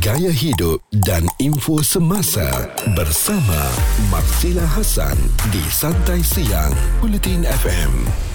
Gaya 0.00 0.32
hidup 0.32 0.80
dan 1.04 1.28
info 1.36 1.84
semasa 1.84 2.48
bersama 2.96 3.60
Marsila 4.08 4.64
Hasan 4.64 5.20
di 5.52 5.60
Santai 5.68 6.24
Siang 6.24 6.72
Bulletin 7.04 7.44
FM. 7.44 8.31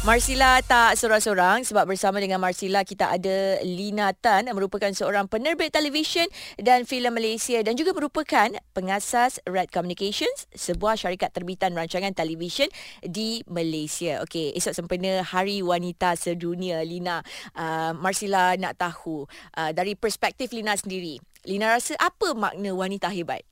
Marsila 0.00 0.64
tak 0.64 0.96
seorang-seorang 0.96 1.60
sebab 1.60 1.84
bersama 1.84 2.24
dengan 2.24 2.40
Marsila 2.40 2.88
kita 2.88 3.12
ada 3.12 3.60
Lina 3.60 4.16
Tan 4.16 4.48
yang 4.48 4.56
merupakan 4.56 4.88
seorang 4.96 5.28
penerbit 5.28 5.76
televisyen 5.76 6.24
dan 6.56 6.88
filem 6.88 7.12
Malaysia 7.12 7.60
dan 7.60 7.76
juga 7.76 7.92
merupakan 7.92 8.48
pengasas 8.72 9.44
Red 9.44 9.68
Communications, 9.68 10.48
sebuah 10.56 10.96
syarikat 10.96 11.36
terbitan 11.36 11.76
rancangan 11.76 12.16
televisyen 12.16 12.72
di 13.04 13.44
Malaysia. 13.44 14.24
Okey, 14.24 14.56
esok 14.56 14.72
sempena 14.72 15.20
Hari 15.20 15.60
Wanita 15.60 16.16
Sedunia 16.16 16.80
Lina. 16.80 17.20
Uh, 17.52 17.92
Marsila 17.92 18.56
nak 18.56 18.80
tahu 18.80 19.28
uh, 19.60 19.70
dari 19.76 20.00
perspektif 20.00 20.56
Lina 20.56 20.80
sendiri. 20.80 21.20
Lina 21.44 21.76
rasa 21.76 21.92
apa 22.00 22.32
makna 22.32 22.72
wanita 22.72 23.12
hebat? 23.12 23.44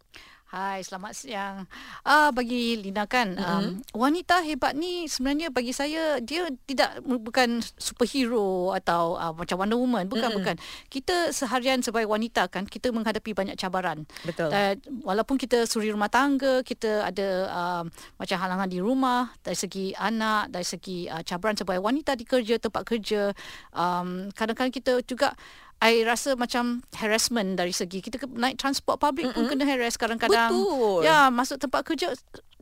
Hai, 0.48 0.80
selamat 0.80 1.12
siang. 1.12 1.68
Ah 2.08 2.08
uh, 2.08 2.30
bagi 2.32 2.80
Lina 2.80 3.04
kan, 3.04 3.36
mm-hmm. 3.36 3.84
um, 3.84 3.84
wanita 3.92 4.40
hebat 4.40 4.72
ni 4.72 5.04
sebenarnya 5.04 5.52
bagi 5.52 5.76
saya 5.76 6.24
dia 6.24 6.48
tidak 6.64 7.04
bukan 7.04 7.60
superhero 7.76 8.72
atau 8.72 9.20
uh, 9.20 9.36
macam 9.36 9.60
Wonder 9.60 9.76
Woman, 9.76 10.08
bukan 10.08 10.32
mm-hmm. 10.32 10.40
bukan. 10.40 10.56
Kita 10.88 11.36
seharian 11.36 11.84
sebagai 11.84 12.08
wanita 12.08 12.48
kan 12.48 12.64
kita 12.64 12.88
menghadapi 12.96 13.36
banyak 13.36 13.60
cabaran. 13.60 14.08
Betul. 14.24 14.48
Dan 14.48 14.80
walaupun 15.04 15.36
kita 15.36 15.68
suri 15.68 15.92
rumah 15.92 16.08
tangga, 16.08 16.64
kita 16.64 17.04
ada 17.04 17.28
uh, 17.52 17.84
macam 18.16 18.36
halangan 18.40 18.72
di 18.72 18.80
rumah 18.80 19.28
dari 19.44 19.52
segi 19.52 19.92
anak, 20.00 20.48
dari 20.48 20.64
segi 20.64 21.12
uh, 21.12 21.20
cabaran 21.28 21.60
sebagai 21.60 21.84
wanita 21.84 22.16
di 22.16 22.24
kerja, 22.24 22.56
tempat 22.56 22.88
kerja, 22.88 23.36
um, 23.76 24.32
kadang-kadang 24.32 24.72
kita 24.72 25.04
juga 25.04 25.36
I 25.78 26.02
rasa 26.02 26.34
macam 26.34 26.82
harassment 26.98 27.54
dari 27.54 27.70
segi 27.70 28.02
kita 28.02 28.18
naik 28.26 28.58
transport 28.58 28.98
public 28.98 29.30
mm-hmm. 29.30 29.46
pun 29.46 29.52
kena 29.52 29.64
harass 29.66 29.94
kadang-kadang. 29.94 30.50
Betul. 30.50 31.06
Ya, 31.06 31.30
masuk 31.30 31.62
tempat 31.62 31.86
kerja 31.86 32.10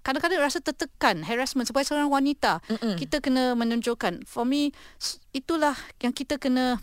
kadang-kadang 0.05 0.39
rasa 0.39 0.63
tertekan, 0.63 1.27
harassment 1.27 1.67
sebagai 1.67 1.89
seorang 1.89 2.13
wanita. 2.13 2.61
Mm-hmm. 2.69 2.95
Kita 3.01 3.17
kena 3.25 3.57
menunjukkan. 3.57 4.29
For 4.29 4.45
me 4.45 4.71
itulah 5.33 5.75
yang 6.05 6.13
kita 6.13 6.37
kena 6.37 6.79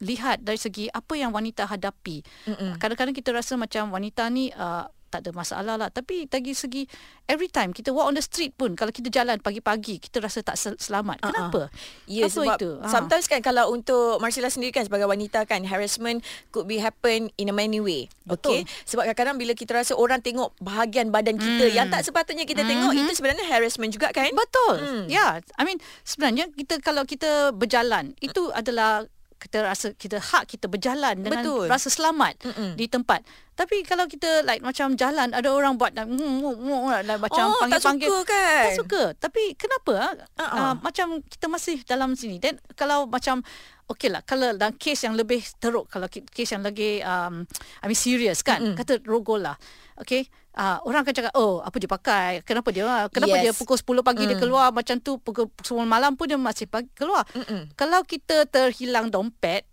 lihat 0.00 0.44
dari 0.44 0.60
segi 0.60 0.88
apa 0.88 1.16
yang 1.16 1.30
wanita 1.32 1.68
hadapi. 1.68 2.24
Mm-hmm. 2.24 2.80
Kadang-kadang 2.80 3.14
kita 3.16 3.30
rasa 3.36 3.60
macam 3.60 3.92
wanita 3.92 4.32
ni 4.32 4.48
uh, 4.56 4.88
tak 5.16 5.24
ada 5.24 5.32
masalah 5.32 5.74
lah 5.80 5.88
tapi 5.88 6.28
dari 6.28 6.52
segi 6.52 6.84
every 7.24 7.48
time 7.48 7.72
kita 7.72 7.88
walk 7.90 8.12
on 8.12 8.14
the 8.14 8.20
street 8.20 8.52
pun 8.52 8.76
kalau 8.76 8.92
kita 8.92 9.08
jalan 9.08 9.40
pagi-pagi 9.40 9.96
kita 9.96 10.20
rasa 10.20 10.44
tak 10.44 10.60
selamat 10.60 11.24
uh-uh. 11.24 11.28
kenapa 11.32 11.60
ya 12.04 12.24
yeah, 12.24 12.28
sebab 12.28 12.58
itu? 12.60 12.70
sometimes 12.84 13.24
kan 13.24 13.40
kalau 13.40 13.72
untuk 13.72 14.20
Marcella 14.20 14.52
sendiri 14.52 14.76
kan 14.76 14.84
sebagai 14.84 15.08
wanita 15.08 15.48
kan 15.48 15.64
harassment 15.64 16.20
could 16.52 16.68
be 16.68 16.76
happen 16.76 17.32
in 17.40 17.48
a 17.48 17.54
many 17.56 17.80
way 17.80 18.12
okay 18.28 18.68
sebab 18.84 19.08
kadang-kadang 19.08 19.40
bila 19.40 19.52
kita 19.56 19.72
rasa 19.72 19.96
orang 19.96 20.20
tengok 20.20 20.52
bahagian 20.60 21.08
badan 21.08 21.40
kita 21.40 21.72
hmm. 21.72 21.74
yang 21.74 21.88
tak 21.88 22.04
sepatutnya 22.04 22.44
kita 22.44 22.62
tengok 22.62 22.92
mm-hmm. 22.92 23.08
itu 23.08 23.12
sebenarnya 23.16 23.44
harassment 23.48 23.90
juga 23.96 24.12
kan 24.12 24.28
betul 24.36 24.76
hmm. 24.76 25.04
ya 25.08 25.40
yeah. 25.40 25.58
i 25.58 25.62
mean 25.64 25.80
sebenarnya 26.04 26.52
kita 26.52 26.78
kalau 26.84 27.08
kita 27.08 27.56
berjalan 27.56 28.12
itu 28.20 28.52
adalah 28.52 29.08
kita 29.46 29.62
rasa 29.62 29.94
kita 29.94 30.18
hak 30.18 30.50
kita 30.50 30.66
berjalan 30.66 31.14
dengan 31.22 31.46
Betul. 31.46 31.70
rasa 31.70 31.86
selamat 31.86 32.42
Mm-mm. 32.42 32.74
di 32.74 32.90
tempat. 32.90 33.22
Tapi 33.54 33.86
kalau 33.86 34.04
kita 34.10 34.42
like 34.42 34.60
macam 34.60 34.98
jalan 34.98 35.30
ada 35.30 35.48
orang 35.54 35.78
buat 35.78 35.94
mm, 35.94 36.10
mm, 36.10 36.42
mm, 36.42 37.06
like, 37.06 37.20
macam 37.22 37.54
oh, 37.54 37.62
panggil-panggil 37.62 38.10
tak 38.10 38.18
suka 38.18 38.28
kan. 38.28 38.64
Tak 38.66 38.78
suka. 38.82 39.02
Tapi 39.16 39.42
kenapa 39.54 39.94
uh-uh. 40.18 40.58
uh, 40.58 40.74
macam 40.82 41.22
kita 41.22 41.46
masih 41.46 41.80
dalam 41.86 42.18
sini. 42.18 42.42
Dan 42.42 42.58
kalau 42.74 43.06
macam 43.06 43.40
okey 43.86 44.10
lah 44.10 44.26
kalau 44.26 44.50
dalam 44.50 44.74
kes 44.74 45.06
yang 45.06 45.14
lebih 45.14 45.46
teruk 45.62 45.86
kalau 45.86 46.10
kes 46.10 46.50
yang 46.50 46.66
lagi 46.66 46.98
um, 47.06 47.46
I 47.80 47.86
mean 47.86 47.94
serious 47.94 48.42
kan 48.42 48.58
Mm-mm. 48.58 48.76
kata 48.76 48.98
rogol 49.06 49.46
lah. 49.46 49.54
Okey 50.02 50.26
uh, 50.56 50.78
orang 50.82 51.04
akan 51.04 51.14
cakap 51.14 51.32
oh 51.36 51.60
apa 51.60 51.76
dia 51.76 51.90
pakai 51.90 52.30
kenapa 52.42 52.68
dia 52.72 53.06
kenapa 53.12 53.36
yes. 53.38 53.44
dia 53.44 53.52
pukul 53.52 53.76
10 53.76 54.08
pagi 54.08 54.22
mm. 54.24 54.28
dia 54.32 54.38
keluar 54.40 54.68
macam 54.72 54.96
tu 54.98 55.20
pukul 55.20 55.52
10 55.62 55.84
malam 55.86 56.16
pun 56.16 56.26
dia 56.26 56.40
masih 56.40 56.66
pagi 56.66 56.88
keluar 56.96 57.22
Mm-mm. 57.36 57.72
kalau 57.76 58.02
kita 58.02 58.48
terhilang 58.48 59.12
dompet 59.12 59.68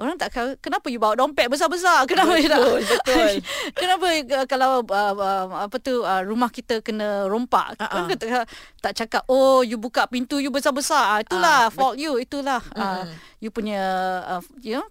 Orang 0.00 0.16
tak 0.16 0.32
kenapa 0.64 0.88
you 0.88 0.96
bawa 0.96 1.14
dompet 1.14 1.52
besar-besar? 1.52 2.08
Kenapa 2.10 2.34
betul, 2.34 2.48
tak? 2.48 2.60
Betul. 2.90 3.32
kenapa 3.80 4.06
uh, 4.08 4.46
kalau 4.48 4.70
uh, 4.88 5.14
uh, 5.14 5.46
apa 5.68 5.76
tu 5.78 6.00
uh, 6.00 6.24
rumah 6.24 6.48
kita 6.48 6.80
kena 6.80 7.28
rompak? 7.28 7.76
Uh-uh. 7.76 7.86
Kan 7.86 8.02
kita 8.08 8.48
tak 8.80 8.92
cakap 8.98 9.22
oh 9.28 9.60
you 9.60 9.76
buka 9.76 10.08
pintu 10.08 10.40
you 10.40 10.48
besar-besar. 10.48 11.28
Itulah 11.28 11.68
uh, 11.68 11.70
fault 11.70 12.00
bet- 12.00 12.08
you. 12.08 12.16
Itulah 12.16 12.64
uh, 12.72 13.04
you 13.38 13.52
punya 13.52 13.84
uh, 14.26 14.42
you 14.64 14.80
know. 14.80 14.88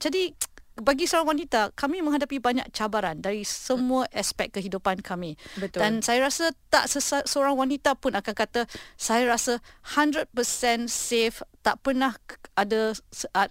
Jadi 0.00 0.32
bagi 0.74 1.06
seorang 1.06 1.38
wanita 1.38 1.70
kami 1.78 2.02
menghadapi 2.02 2.42
banyak 2.42 2.66
cabaran 2.74 3.22
dari 3.22 3.46
semua 3.46 4.10
aspek 4.10 4.50
kehidupan 4.50 5.06
kami 5.06 5.38
Betul. 5.54 5.78
dan 5.78 6.02
saya 6.02 6.26
rasa 6.26 6.50
tak 6.66 6.90
seorang 7.30 7.54
wanita 7.54 7.94
pun 7.94 8.18
akan 8.18 8.34
kata 8.34 8.66
saya 8.98 9.30
rasa 9.30 9.62
100% 9.86 10.34
safe 10.90 11.46
tak 11.62 11.78
pernah 11.78 12.18
ada 12.58 12.90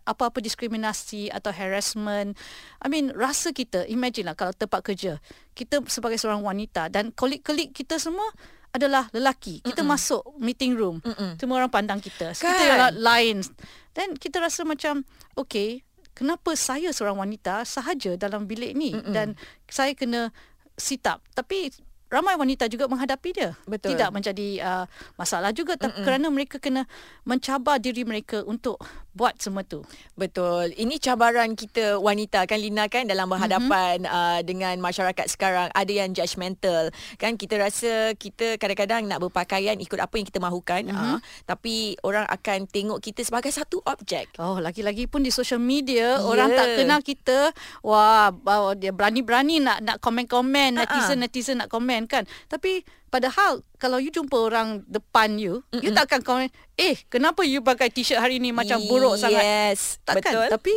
apa-apa 0.03 0.43
diskriminasi 0.43 1.31
atau 1.31 1.55
harassment 1.55 2.35
i 2.83 2.87
mean 2.91 3.15
rasa 3.15 3.55
kita 3.55 3.87
imagine 3.87 4.27
lah 4.27 4.35
kalau 4.35 4.51
tempat 4.51 4.83
kerja 4.83 5.23
kita 5.55 5.79
sebagai 5.87 6.19
seorang 6.19 6.43
wanita 6.43 6.91
dan 6.91 7.15
kolik-kolik 7.15 7.71
kita 7.71 8.03
semua 8.03 8.27
adalah 8.73 9.05
lelaki. 9.13 9.61
Kita 9.61 9.85
Mm-mm. 9.85 9.93
masuk 9.93 10.21
meeting 10.41 10.73
room. 10.73 10.97
Mm-mm. 11.05 11.37
Semua 11.37 11.61
orang 11.61 11.69
pandang 11.69 12.01
kita. 12.01 12.33
Kan? 12.33 12.57
Kita 12.57 12.89
lain. 12.97 13.45
Dan 13.93 14.17
kita 14.17 14.41
rasa 14.41 14.65
macam 14.65 15.05
okay 15.37 15.85
kenapa 16.13 16.53
saya 16.57 16.93
seorang 16.93 17.17
wanita 17.19 17.65
sahaja 17.65 18.15
dalam 18.17 18.45
bilik 18.45 18.73
ni 18.77 18.93
Mm-mm. 18.93 19.13
dan 19.13 19.37
saya 19.69 19.93
kena 19.97 20.29
sit 20.77 21.05
up 21.05 21.21
tapi 21.37 21.69
ramai 22.13 22.37
wanita 22.37 22.69
juga 22.69 22.85
menghadapi 22.85 23.29
dia 23.33 23.57
Betul. 23.65 23.97
tidak 23.97 24.09
menjadi 24.13 24.47
uh, 24.61 24.85
masalah 25.17 25.49
juga 25.49 25.73
Mm-mm. 25.75 26.05
kerana 26.05 26.27
mereka 26.29 26.61
kena 26.61 26.85
mencabar 27.25 27.81
diri 27.81 28.05
mereka 28.05 28.45
untuk 28.45 28.77
buat 29.13 29.37
semua 29.37 29.61
tu. 29.61 29.85
Betul. 30.17 30.73
Ini 30.73 30.97
cabaran 30.97 31.53
kita 31.53 32.01
wanita 32.01 32.49
kan 32.49 32.57
Lina 32.57 32.89
kan 32.89 33.05
dalam 33.05 33.29
berhadapan 33.29 34.01
mm-hmm. 34.01 34.09
uh, 34.09 34.39
dengan 34.41 34.73
masyarakat 34.81 35.29
sekarang 35.29 35.69
ada 35.69 35.93
yang 35.93 36.09
judgemental 36.17 36.89
kan 37.21 37.37
kita 37.37 37.61
rasa 37.61 38.17
kita 38.17 38.57
kadang-kadang 38.57 39.05
nak 39.05 39.21
berpakaian 39.21 39.77
ikut 39.77 40.01
apa 40.01 40.17
yang 40.17 40.25
kita 40.25 40.41
mahukan 40.41 40.89
mm-hmm. 40.89 41.17
uh, 41.17 41.19
tapi 41.45 41.93
orang 42.01 42.25
akan 42.25 42.65
tengok 42.65 42.99
kita 43.05 43.21
sebagai 43.21 43.53
satu 43.53 43.81
objek. 43.85 44.33
Oh 44.41 44.57
lagi-lagi 44.57 45.05
pun 45.05 45.21
di 45.21 45.29
social 45.29 45.61
media 45.61 46.17
yeah. 46.17 46.25
orang 46.25 46.49
tak 46.53 46.67
kenal 46.81 46.99
kita 47.05 47.53
wah 47.85 48.33
dia 48.73 48.89
berani-berani 48.89 49.61
nak 49.61 49.77
nak 49.85 49.97
komen-komen 50.01 50.73
uh-uh. 50.73 50.89
netizen-netizen 50.89 51.61
nak 51.61 51.69
komen 51.69 52.02
kan. 52.05 52.27
Tapi 52.47 52.83
Padahal 53.13 53.61
kalau 53.77 54.01
you 54.01 54.09
jumpa 54.09 54.33
orang 54.33 54.81
depan 54.89 55.37
you, 55.37 55.61
Mm-mm. 55.69 55.85
you 55.85 55.93
takkan 55.93 56.25
komen, 56.25 56.49
"Eh, 56.73 56.97
kenapa 57.13 57.45
you 57.45 57.61
pakai 57.61 57.93
t-shirt 57.93 58.17
hari 58.17 58.41
ni 58.41 58.49
macam 58.49 58.81
buruk 58.89 59.13
yes, 59.13 59.21
sangat?" 59.21 59.43
Yes, 59.45 59.79
takkan. 60.01 60.33
betul. 60.33 60.47
Tapi 60.49 60.73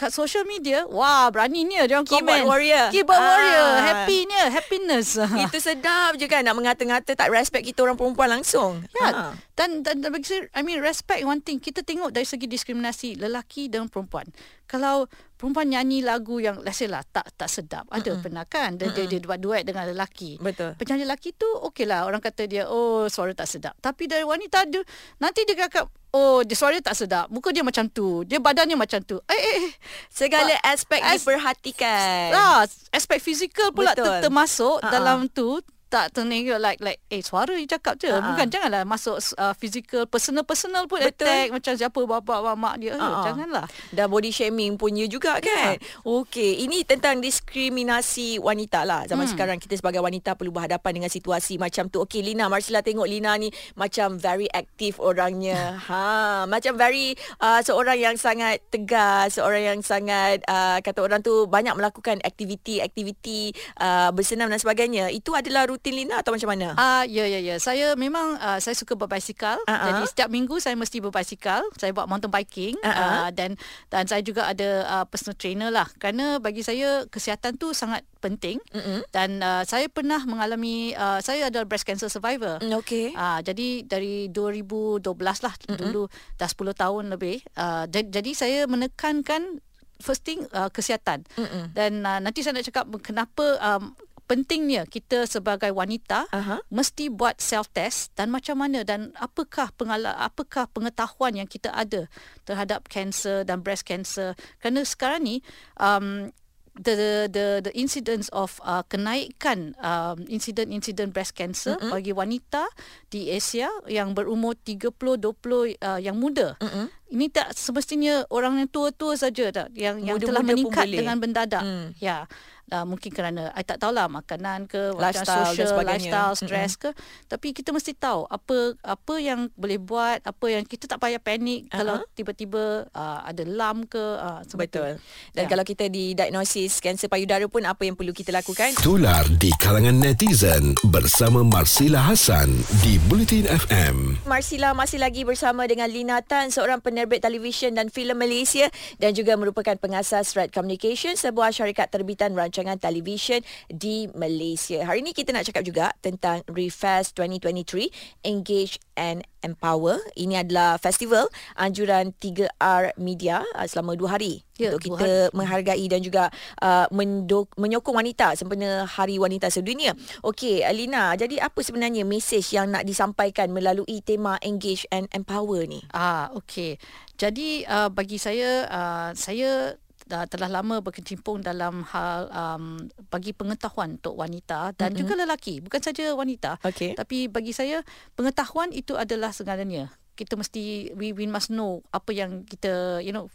kat 0.00 0.16
social 0.16 0.48
media, 0.48 0.88
wah 0.88 1.28
beraninya 1.28 1.84
dia 1.84 2.00
orang 2.00 2.08
komen. 2.08 2.24
Keyboard 2.24 2.48
warrior. 2.48 2.86
Keyboard 2.88 3.20
ah. 3.20 3.28
warrior, 3.28 3.70
happynya, 3.84 4.42
happiness. 4.48 5.20
Itu 5.44 5.60
sedap 5.60 6.16
je 6.16 6.24
kan 6.24 6.40
nak 6.40 6.56
mengata-ngata 6.56 7.12
tak 7.12 7.28
respect 7.28 7.68
kita 7.68 7.84
orang 7.84 8.00
perempuan 8.00 8.32
langsung. 8.32 8.80
Ya. 8.96 9.08
Ha. 9.12 9.36
Dan 9.52 9.84
dan 9.84 10.00
bagi 10.00 10.24
saya, 10.24 10.48
I 10.56 10.64
mean 10.64 10.80
respect 10.80 11.20
one 11.28 11.44
thing. 11.44 11.60
Kita 11.60 11.84
tengok 11.84 12.16
dari 12.16 12.24
segi 12.24 12.48
diskriminasi 12.48 13.20
lelaki 13.20 13.68
dan 13.68 13.92
perempuan. 13.92 14.24
Kalau 14.64 15.04
perempuan 15.36 15.68
nyanyi 15.68 16.00
lagu 16.00 16.40
yang 16.40 16.64
let's 16.64 16.80
say 16.80 16.88
lah 16.88 17.04
tak 17.04 17.28
tak 17.36 17.52
sedap. 17.52 17.84
Ada 17.92 18.16
Mm-mm. 18.16 18.24
pernah 18.24 18.44
kan 18.48 18.80
dia, 18.80 18.88
dia 18.96 19.04
dia 19.04 19.20
buat 19.20 19.36
duet 19.36 19.68
dengan 19.68 19.84
lelaki. 19.84 20.40
Betul. 20.40 20.80
Penyanyi 20.80 21.04
lelaki 21.04 21.36
tu 21.36 21.44
okey 21.68 21.84
lah 21.84 22.08
orang 22.08 22.24
kata 22.24 22.48
dia 22.48 22.64
oh 22.72 23.04
suara 23.12 23.36
tak 23.36 23.52
sedap. 23.52 23.76
Tapi 23.84 24.08
dari 24.08 24.24
wanita 24.24 24.64
dia 24.64 24.80
nanti 25.20 25.44
dia 25.44 25.60
cakap 25.60 25.92
oh 26.14 26.42
dia 26.42 26.56
suara 26.58 26.78
tak 26.82 26.94
sedap. 26.98 27.26
Muka 27.30 27.50
dia 27.50 27.62
macam 27.62 27.86
tu. 27.86 28.22
Dia 28.26 28.38
badannya 28.38 28.76
macam 28.78 29.00
tu. 29.02 29.18
Eh 29.26 29.34
eh, 29.34 29.54
eh. 29.66 29.72
segala 30.10 30.54
aspek 30.66 31.00
as, 31.02 31.22
diperhatikan. 31.22 32.34
Ah, 32.34 32.62
aspek 32.94 33.18
fizikal 33.22 33.70
pula 33.74 33.94
ter- 33.94 34.26
termasuk 34.26 34.78
uh-huh. 34.82 34.92
dalam 34.92 35.30
tu 35.30 35.62
tak 35.90 36.14
ternegak 36.14 36.62
like 36.62 36.78
like 36.78 37.02
eh 37.10 37.18
suara 37.18 37.58
you 37.58 37.66
cakap 37.66 37.98
je 37.98 38.06
uh-huh. 38.06 38.22
bukan 38.22 38.46
janganlah 38.46 38.86
masuk 38.86 39.18
uh, 39.34 39.50
physical 39.58 40.06
personal 40.06 40.46
personal 40.46 40.86
pun 40.86 41.02
Betul. 41.02 41.26
attack 41.26 41.50
macam 41.50 41.72
siapa 41.74 41.98
bapa 42.06 42.54
mak 42.54 42.78
dia 42.78 42.94
uh-huh. 42.94 43.26
janganlah 43.26 43.66
dah 43.90 44.06
body 44.06 44.30
shaming 44.30 44.78
punya 44.78 45.10
juga 45.10 45.42
kan 45.42 45.74
yeah. 45.74 46.06
okey 46.06 46.62
ini 46.62 46.86
tentang 46.86 47.18
diskriminasi 47.18 48.38
wanita 48.38 48.86
lah 48.86 49.02
zaman 49.10 49.26
hmm. 49.26 49.34
sekarang 49.34 49.58
kita 49.58 49.82
sebagai 49.82 49.98
wanita 49.98 50.38
perlu 50.38 50.54
berhadapan 50.54 51.02
dengan 51.02 51.10
situasi 51.10 51.58
macam 51.58 51.90
tu 51.90 52.06
okey 52.06 52.22
Lina 52.22 52.46
Marsila 52.46 52.86
tengok 52.86 53.10
Lina 53.10 53.34
ni 53.34 53.50
macam 53.74 54.14
very 54.14 54.46
aktif 54.54 55.02
orangnya 55.02 55.74
ha 55.90 56.46
macam 56.46 56.78
very 56.78 57.18
uh, 57.42 57.58
seorang 57.66 57.98
yang 57.98 58.14
sangat 58.14 58.62
tegas 58.70 59.42
seorang 59.42 59.74
yang 59.74 59.80
sangat 59.82 60.38
uh, 60.46 60.78
kata 60.78 61.02
orang 61.02 61.18
tu 61.18 61.50
banyak 61.50 61.74
melakukan 61.74 62.22
aktiviti-aktiviti 62.22 63.50
uh, 63.82 64.14
bersenam 64.14 64.46
dan 64.46 64.62
sebagainya 64.62 65.10
itu 65.10 65.34
adalah 65.34 65.66
rutin 65.80 65.96
Lina 65.96 66.20
atau 66.20 66.36
macam 66.36 66.52
mana? 66.52 66.76
Ah 66.76 67.00
uh, 67.00 67.02
ya 67.08 67.24
ya 67.24 67.40
ya. 67.40 67.56
Saya 67.56 67.96
memang 67.96 68.36
uh, 68.36 68.60
saya 68.60 68.76
suka 68.76 68.92
berbasikal. 69.00 69.56
Uh-huh. 69.64 69.86
Jadi 69.88 70.02
setiap 70.12 70.28
minggu 70.28 70.60
saya 70.60 70.76
mesti 70.76 71.00
berbasikal. 71.00 71.64
Saya 71.80 71.96
buat 71.96 72.04
mountain 72.04 72.28
biking 72.28 72.76
uh-huh. 72.84 72.92
uh, 72.92 73.28
dan 73.32 73.56
dan 73.88 74.04
saya 74.04 74.20
juga 74.20 74.44
ada 74.44 74.84
uh, 74.84 75.04
personal 75.08 75.40
trainer 75.40 75.72
lah. 75.72 75.88
Kerana 75.96 76.36
bagi 76.36 76.60
saya 76.60 77.08
kesihatan 77.08 77.56
tu 77.56 77.72
sangat 77.72 78.04
penting 78.20 78.60
uh-huh. 78.76 79.00
dan 79.08 79.40
uh, 79.40 79.64
saya 79.64 79.88
pernah 79.88 80.20
mengalami 80.28 80.92
uh, 80.92 81.24
saya 81.24 81.48
adalah 81.48 81.64
breast 81.64 81.88
cancer 81.88 82.12
survivor. 82.12 82.60
Mm, 82.60 82.76
okay. 82.76 83.16
Uh, 83.16 83.40
jadi 83.40 83.88
dari 83.88 84.28
2012 84.28 85.00
lah 85.16 85.54
uh-huh. 85.56 85.80
dulu 85.80 86.02
dah 86.36 86.48
10 86.52 86.76
tahun 86.76 87.04
lebih. 87.16 87.40
Uh, 87.56 87.88
jadi 87.88 88.30
saya 88.36 88.68
menekankan 88.68 89.64
first 90.00 90.24
thing 90.24 90.44
uh, 90.56 90.72
kesihatan. 90.72 91.22
Uh-uh. 91.36 91.68
Dan 91.76 92.02
uh, 92.02 92.18
nanti 92.18 92.40
saya 92.44 92.56
nak 92.58 92.66
cakap 92.66 92.84
kenapa 93.04 93.60
um, 93.60 93.92
pentingnya 94.30 94.86
kita 94.86 95.26
sebagai 95.26 95.74
wanita 95.74 96.30
uh-huh. 96.30 96.62
mesti 96.70 97.10
buat 97.10 97.42
self 97.42 97.66
test 97.74 98.14
dan 98.14 98.30
macam 98.30 98.62
mana 98.62 98.86
dan 98.86 99.10
apakah 99.18 99.74
pengala 99.74 100.14
apakah 100.22 100.70
pengetahuan 100.70 101.34
yang 101.34 101.50
kita 101.50 101.74
ada 101.74 102.06
terhadap 102.46 102.86
cancer 102.86 103.42
dan 103.42 103.58
breast 103.66 103.82
cancer 103.82 104.38
kerana 104.62 104.86
sekarang 104.86 105.26
ni 105.26 105.36
um, 105.82 106.30
the 106.78 107.26
the 107.26 107.60
the 107.66 107.72
incidence 107.74 108.30
of 108.30 108.62
uh, 108.62 108.86
kenaikan 108.86 109.74
um, 109.82 110.22
incident-incident 110.30 111.10
breast 111.10 111.34
cancer 111.34 111.74
mm-hmm. 111.74 111.90
bagi 111.90 112.12
wanita 112.14 112.70
di 113.10 113.28
Asia 113.34 113.66
yang 113.90 114.14
berumur 114.14 114.54
30 114.54 114.94
20 114.94 115.18
uh, 115.18 115.98
yang 115.98 116.14
muda. 116.14 116.54
Mm-hmm. 116.62 116.86
Ini 117.10 117.26
tak 117.34 117.58
semestinya 117.58 118.22
orang 118.30 118.62
yang 118.62 118.70
tua-tua 118.70 119.18
saja 119.18 119.50
tak 119.50 119.74
yang 119.74 119.98
yang 119.98 120.22
telah 120.22 120.46
meningkat 120.46 120.86
dengan 120.86 121.18
mendadak. 121.18 121.66
Mm. 121.66 121.98
Ya 121.98 122.30
uh, 122.70 122.86
mungkin 122.86 123.10
kerana 123.10 123.50
I 123.52 123.66
tak 123.66 123.82
tahulah 123.82 124.06
makanan 124.06 124.70
ke 124.70 124.94
lifestyle 124.96 125.52
macam 125.52 125.58
social 125.58 125.82
lifestyle 125.82 126.34
stress 126.38 126.78
mm-hmm. 126.78 126.94
ke 126.94 127.28
tapi 127.28 127.48
kita 127.54 127.70
mesti 127.74 127.92
tahu 127.94 128.26
apa 128.30 128.74
apa 128.82 129.14
yang 129.20 129.50
boleh 129.54 129.78
buat 129.78 130.22
apa 130.22 130.46
yang 130.48 130.64
kita 130.64 130.86
tak 130.86 131.02
payah 131.02 131.20
panik 131.20 131.66
uh-huh. 131.68 131.76
kalau 131.76 131.96
tiba-tiba 132.14 132.86
uh, 132.94 133.20
ada 133.26 133.42
lump 133.44 133.90
ke 133.92 134.00
uh, 134.00 134.40
betul 134.56 134.96
dan 135.34 135.42
yeah. 135.46 135.50
kalau 135.50 135.64
kita 135.66 135.90
di 135.90 136.14
diagnosis 136.14 136.78
kanser 136.78 137.10
payudara 137.10 137.44
pun 137.50 137.66
apa 137.66 137.82
yang 137.84 137.98
perlu 137.98 138.14
kita 138.14 138.30
lakukan 138.30 138.72
tular 138.80 139.26
di 139.36 139.50
kalangan 139.58 139.98
netizen 139.98 140.78
bersama 140.88 141.42
Marsila 141.42 142.00
Hasan 142.00 142.50
di 142.86 142.96
Bulletin 143.10 143.50
FM 143.50 144.24
Marsila 144.24 144.72
masih 144.72 145.02
lagi 145.02 145.26
bersama 145.26 145.66
dengan 145.66 145.90
Lina 145.90 146.22
Tan 146.22 146.54
seorang 146.54 146.78
penerbit 146.80 147.24
televisyen 147.24 147.74
dan 147.74 147.90
filem 147.90 148.16
Malaysia 148.16 148.68
dan 149.02 149.16
juga 149.16 149.34
merupakan 149.34 149.74
pengasas 149.80 150.36
Red 150.36 150.52
Communication 150.52 151.16
sebuah 151.16 151.50
syarikat 151.56 151.88
terbitan 151.88 152.36
rancangan 152.36 152.59
rancangan 152.60 152.76
televisyen 152.76 153.40
di 153.72 154.06
Malaysia. 154.12 154.84
Hari 154.84 155.00
ini 155.00 155.16
kita 155.16 155.32
nak 155.32 155.48
cakap 155.48 155.64
juga 155.64 155.96
tentang 156.04 156.44
Refest 156.52 157.16
2023 157.16 157.88
Engage 158.28 158.76
and 159.00 159.24
Empower. 159.40 159.96
Ini 160.12 160.44
adalah 160.44 160.76
festival 160.76 161.32
anjuran 161.56 162.12
3R 162.20 163.00
Media 163.00 163.40
uh, 163.56 163.64
selama 163.64 163.96
dua 163.96 164.20
hari 164.20 164.44
ya, 164.60 164.76
untuk 164.76 164.92
kita 164.92 165.32
hari. 165.32 165.32
menghargai 165.32 165.86
dan 165.88 166.00
juga 166.04 166.28
uh, 166.60 166.84
mendok- 166.92 167.56
menyokong 167.56 167.96
wanita 167.96 168.36
sempena 168.36 168.84
Hari 168.84 169.16
Wanita 169.16 169.48
Sedunia. 169.48 169.96
Okey, 170.20 170.60
Alina, 170.60 171.16
jadi 171.16 171.40
apa 171.40 171.64
sebenarnya 171.64 172.04
mesej 172.04 172.44
yang 172.52 172.68
nak 172.68 172.84
disampaikan 172.84 173.48
melalui 173.48 174.04
tema 174.04 174.36
Engage 174.44 174.84
and 174.92 175.08
Empower 175.16 175.64
ni? 175.64 175.80
Ah, 175.96 176.28
okey. 176.36 176.76
Jadi 177.16 177.64
uh, 177.64 177.88
bagi 177.88 178.20
saya 178.20 178.68
uh, 178.68 179.10
saya 179.16 179.80
uh, 180.12 180.26
telah 180.26 180.50
lama 180.50 180.82
berkecimpung 180.82 181.42
dalam 181.42 181.86
hal 181.88 182.30
um, 182.30 182.86
bagi 183.10 183.30
pengetahuan 183.34 183.96
untuk 183.98 184.18
wanita 184.18 184.74
dan 184.74 184.92
mm-hmm. 184.92 185.00
juga 185.00 185.12
lelaki 185.18 185.62
bukan 185.62 185.80
saja 185.80 186.12
wanita 186.14 186.58
okay. 186.62 186.98
tapi 186.98 187.30
bagi 187.30 187.54
saya 187.54 187.82
pengetahuan 188.14 188.74
itu 188.74 188.98
adalah 188.98 189.30
segalanya 189.30 189.92
kita 190.20 190.36
mesti 190.36 190.92
we 191.00 191.16
we 191.16 191.24
must 191.24 191.48
know 191.48 191.80
apa 191.96 192.12
yang 192.12 192.44
kita 192.44 193.00
you 193.00 193.08
know 193.08 193.32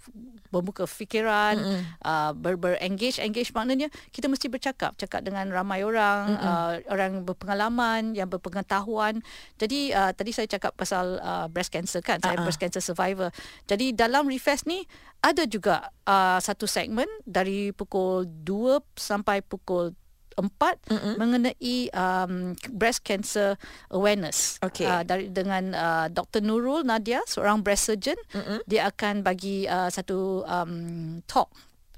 membuka 0.54 0.86
fikiran 0.86 1.58
mm-hmm. 1.58 1.82
uh, 2.06 2.30
ber, 2.38 2.78
engage 2.78 3.18
engage 3.18 3.50
maknanya 3.58 3.90
kita 4.14 4.30
mesti 4.30 4.46
bercakap 4.46 4.94
cakap 5.02 5.26
dengan 5.26 5.50
ramai 5.50 5.82
orang 5.82 6.38
mm-hmm. 6.38 6.46
uh, 6.46 6.74
orang 6.94 7.26
berpengalaman 7.26 8.14
yang 8.14 8.30
berpengetahuan 8.30 9.26
jadi 9.58 9.80
uh, 9.98 10.12
tadi 10.14 10.30
saya 10.30 10.46
cakap 10.46 10.78
pasal 10.78 11.18
uh, 11.26 11.50
breast 11.50 11.74
cancer 11.74 12.06
kan 12.06 12.22
saya 12.22 12.38
breast 12.38 12.62
cancer 12.62 12.86
survivor 12.86 13.34
jadi 13.66 13.98
dalam 13.98 14.30
refest 14.30 14.70
ni 14.70 14.86
ada 15.26 15.50
juga 15.50 15.90
uh, 16.06 16.38
satu 16.38 16.70
segmen 16.70 17.10
dari 17.26 17.74
pukul 17.74 18.30
2 18.46 18.94
sampai 18.94 19.42
pukul 19.42 19.98
empat 20.36 20.76
mm-hmm. 20.92 21.14
mengenai 21.16 21.78
um, 21.96 22.34
breast 22.76 23.04
cancer 23.08 23.56
awareness. 23.92 24.60
Okay. 24.60 24.88
Uh, 24.88 25.04
dari 25.08 25.32
dengan 25.32 25.72
uh, 25.72 26.08
Dr 26.12 26.44
Nurul 26.44 26.84
Nadia, 26.84 27.24
seorang 27.28 27.64
breast 27.64 27.88
surgeon, 27.88 28.20
mm-hmm. 28.36 28.60
dia 28.68 28.88
akan 28.92 29.24
bagi 29.24 29.66
uh, 29.66 29.88
satu 29.88 30.44
um, 30.44 31.20
talk 31.26 31.48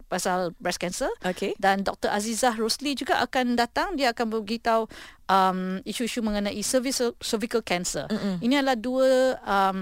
pasal 0.08 0.56
breast 0.64 0.80
cancer. 0.80 1.12
Okay. 1.20 1.52
Dan 1.60 1.84
Dr 1.84 2.08
Azizah 2.08 2.56
Rosli 2.56 2.96
juga 2.96 3.20
akan 3.20 3.60
datang, 3.60 4.00
dia 4.00 4.16
akan 4.16 4.40
beritahu 4.40 4.88
um, 5.28 5.84
isu-isu 5.84 6.24
mengenai 6.24 6.64
cervical, 6.64 7.14
cervical 7.20 7.60
cancer. 7.60 8.08
Mm-hmm. 8.08 8.36
Ini 8.40 8.54
adalah 8.64 8.78
dua 8.80 9.10
um, 9.44 9.80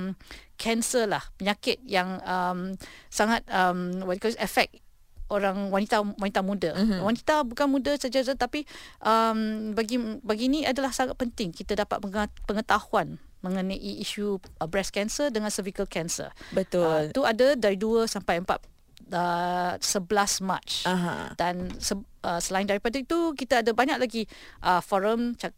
cancer 0.57 1.06
lah, 1.06 1.22
penyakit 1.38 1.78
yang 1.86 2.18
um, 2.25 2.74
sangat 3.13 3.46
um, 3.54 4.02
what 4.07 4.18
you 4.18 4.24
call 4.24 4.34
effect 4.42 4.81
orang 5.30 5.74
wanita 5.74 6.06
wanita 6.18 6.42
muda. 6.45 6.72
Mm-hmm. 6.77 7.00
Wanita 7.01 7.36
bukan 7.45 7.68
muda 7.69 7.92
saja 7.98 8.22
tapi 8.38 8.63
um, 9.01 9.72
bagi 9.74 9.98
bagi 10.22 10.50
ini 10.50 10.66
adalah 10.66 10.94
sangat 10.94 11.18
penting 11.18 11.50
kita 11.50 11.74
dapat 11.74 12.01
pengetahuan 12.45 13.18
mengenai 13.45 13.77
isu 13.77 14.42
uh, 14.62 14.66
breast 14.66 14.89
cancer 14.89 15.30
dengan 15.30 15.54
cervical 15.54 15.86
cancer. 15.86 16.33
Betul. 16.50 17.13
Itu 17.13 17.22
uh, 17.22 17.30
ada 17.30 17.54
dari 17.54 17.77
2 17.77 18.10
sampai 18.10 18.42
4 18.42 18.57
uh, 19.13 19.77
11 19.77 20.50
Mac. 20.50 20.66
Uh-huh. 20.86 21.30
Dan 21.38 21.78
se- 21.78 22.10
uh, 22.25 22.42
selain 22.42 22.66
daripada 22.66 22.98
itu 22.98 23.38
kita 23.38 23.62
ada 23.62 23.71
banyak 23.78 24.01
lagi 24.01 24.25
uh, 24.66 24.81
forum 24.81 25.38
talk 25.38 25.54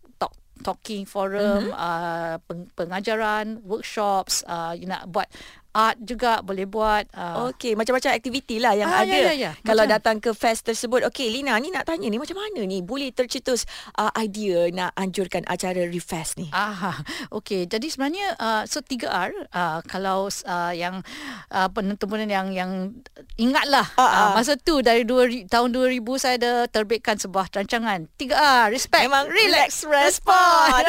talking 0.66 1.06
forum 1.06 1.70
mm-hmm. 1.70 1.78
uh, 1.78 2.36
pengajaran 2.74 3.62
workshops 3.62 4.42
uh, 4.50 4.74
you 4.74 4.90
nak 4.90 5.06
buat 5.06 5.30
art 5.78 6.02
juga 6.02 6.42
boleh 6.42 6.66
buat. 6.66 7.06
Uh. 7.14 7.54
Okey, 7.54 7.78
macam-macam 7.78 8.18
aktiviti 8.18 8.58
lah 8.58 8.74
yang 8.74 8.90
ah, 8.90 9.06
ada. 9.06 9.14
Ya, 9.14 9.30
ya, 9.30 9.34
ya. 9.38 9.52
Kalau 9.62 9.86
macam. 9.86 9.94
datang 10.02 10.18
ke 10.18 10.34
fest 10.34 10.66
tersebut. 10.66 11.06
Okey, 11.06 11.30
Lina, 11.30 11.54
ni 11.62 11.70
nak 11.70 11.86
tanya 11.86 12.10
ni 12.10 12.18
macam 12.18 12.42
mana 12.42 12.66
ni 12.66 12.82
boleh 12.82 13.14
tercetus 13.14 13.70
uh, 14.02 14.10
idea 14.18 14.74
nak 14.74 14.98
anjurkan 14.98 15.46
acara 15.46 15.86
Refest 15.86 16.42
ni? 16.42 16.50
Aha. 16.50 17.06
Okey, 17.30 17.70
jadi 17.70 17.86
sebenarnya 17.86 18.34
uh, 18.42 18.64
so 18.66 18.82
3R 18.82 19.54
uh, 19.54 19.86
kalau 19.86 20.26
uh, 20.28 20.74
yang 20.74 21.06
uh, 21.54 21.70
penentuan 21.70 22.26
yang 22.26 22.50
yang 22.50 22.72
ingatlah 23.38 23.86
uh, 23.96 24.02
uh. 24.02 24.16
Uh, 24.18 24.30
masa 24.40 24.58
tu 24.58 24.82
dari 24.82 25.06
dua, 25.06 25.30
tahun 25.46 25.70
2000 25.76 26.02
saya 26.18 26.36
ada 26.42 26.52
terbitkan 26.66 27.20
sebuah 27.20 27.54
rancangan 27.54 28.10
3R 28.18 28.74
respect 28.74 29.04
memang 29.06 29.30
relax 29.30 29.86
respond. 29.86 30.88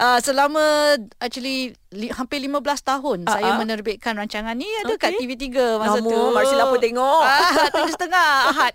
uh, 0.00 0.18
selama 0.26 0.96
actually 1.20 1.76
li, 1.92 2.08
hampir 2.12 2.40
15 2.40 2.58
tahun 2.82 3.18
uh-huh. 3.24 3.32
saya 3.32 3.50
menerbitkan 3.60 4.16
rancangan 4.16 4.56
ni 4.56 4.68
ada 4.82 4.96
okay. 4.96 5.12
kat 5.12 5.20
TV3 5.20 5.46
masa 5.78 5.98
Nama, 6.00 6.10
tu. 6.10 6.20
Marsila 6.32 6.64
pun 6.68 6.80
tengok. 6.80 7.22
Ah, 7.22 7.40
tujuh 7.76 7.94
setengah 7.94 8.28
Ahad. 8.52 8.74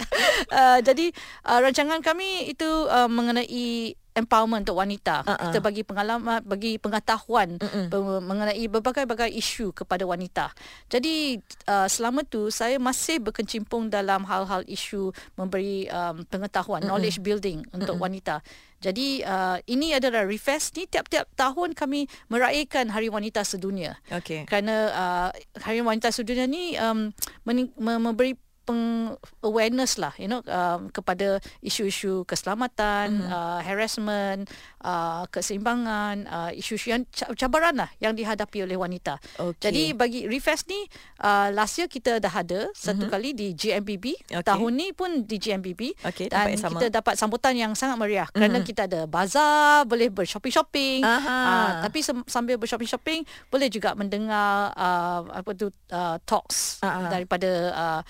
Uh, 0.50 0.78
jadi 0.86 1.06
uh, 1.50 1.60
rancangan 1.62 2.00
kami 2.06 2.50
itu 2.50 2.70
uh, 2.88 3.10
mengenai 3.10 3.98
empowerment 4.18 4.66
untuk 4.66 4.82
wanita. 4.82 5.22
Uh-uh. 5.22 5.54
Kita 5.54 5.60
bagi 5.62 5.86
pengalaman, 5.86 6.42
bagi 6.42 6.82
pengetahuan 6.82 7.62
uh-uh. 7.62 8.18
mengenai 8.26 8.66
berbagai-bagai 8.66 9.30
isu 9.38 9.78
kepada 9.78 10.10
wanita. 10.10 10.50
Jadi 10.90 11.38
uh, 11.70 11.86
selama 11.86 12.26
tu 12.26 12.50
saya 12.50 12.82
masih 12.82 13.22
berkecimpung 13.22 13.94
dalam 13.94 14.26
hal-hal 14.26 14.66
isu 14.66 15.14
memberi 15.38 15.86
um, 15.94 16.26
pengetahuan, 16.26 16.82
uh-uh. 16.82 16.98
knowledge 16.98 17.22
building 17.22 17.62
untuk 17.70 18.02
uh-uh. 18.02 18.06
wanita. 18.10 18.42
Jadi 18.78 19.26
uh, 19.26 19.58
ini 19.66 19.98
adalah 19.98 20.22
Refest 20.22 20.78
ni 20.78 20.86
tiap-tiap 20.86 21.26
tahun 21.34 21.74
kami 21.74 22.06
meraihkan 22.30 22.94
Hari 22.94 23.10
Wanita 23.10 23.42
Sedunia. 23.42 23.98
Okay. 24.06 24.46
Kerana 24.46 24.76
uh, 24.94 25.30
Hari 25.66 25.82
Wanita 25.82 26.14
Sedunia 26.14 26.46
ni 26.46 26.78
um, 26.78 27.10
memberi 27.82 28.38
peng 28.68 29.16
awareness 29.40 29.96
lah 29.96 30.12
you 30.20 30.28
know 30.28 30.44
um, 30.52 30.92
kepada 30.92 31.40
isu-isu 31.64 32.28
keselamatan 32.28 33.24
mm-hmm. 33.24 33.32
uh, 33.32 33.60
harassment 33.64 34.52
uh, 34.84 35.24
keseimbangan 35.32 36.28
uh, 36.28 36.52
isu-isu 36.52 36.92
yang 36.92 37.08
cabaran 37.40 37.80
lah 37.80 37.88
yang 38.04 38.12
dihadapi 38.12 38.68
oleh 38.68 38.76
wanita. 38.76 39.24
Okay. 39.40 39.72
Jadi 39.72 39.84
bagi 39.96 40.20
Refest 40.28 40.68
ni 40.68 40.84
uh, 41.24 41.48
last 41.56 41.80
year 41.80 41.88
kita 41.88 42.20
dah 42.20 42.34
ada 42.44 42.68
satu 42.76 43.08
mm-hmm. 43.08 43.12
kali 43.12 43.30
di 43.32 43.48
GMBB. 43.56 44.06
Okay. 44.28 44.44
Tahun 44.44 44.72
ni 44.76 44.92
pun 44.92 45.24
di 45.24 45.40
GMBB 45.40 46.04
okay, 46.04 46.28
dan 46.28 46.60
kita 46.60 46.92
dapat 46.92 47.16
sambutan 47.16 47.56
yang 47.56 47.72
sangat 47.72 47.96
meriah 47.96 48.28
mm-hmm. 48.28 48.36
kerana 48.36 48.58
kita 48.68 48.82
ada 48.90 49.08
bazar, 49.08 49.88
boleh 49.88 50.12
bershopping-shopping. 50.12 51.08
Uh, 51.08 51.88
tapi 51.88 52.04
sambil 52.28 52.60
bershopping-shopping 52.60 53.24
boleh 53.48 53.72
juga 53.72 53.96
mendengar 53.96 54.76
uh, 54.76 55.22
apa 55.32 55.52
tu 55.56 55.72
uh, 55.94 56.18
talks 56.26 56.82
uh-huh. 56.82 57.08
daripada 57.08 57.52
uh, 57.72 58.02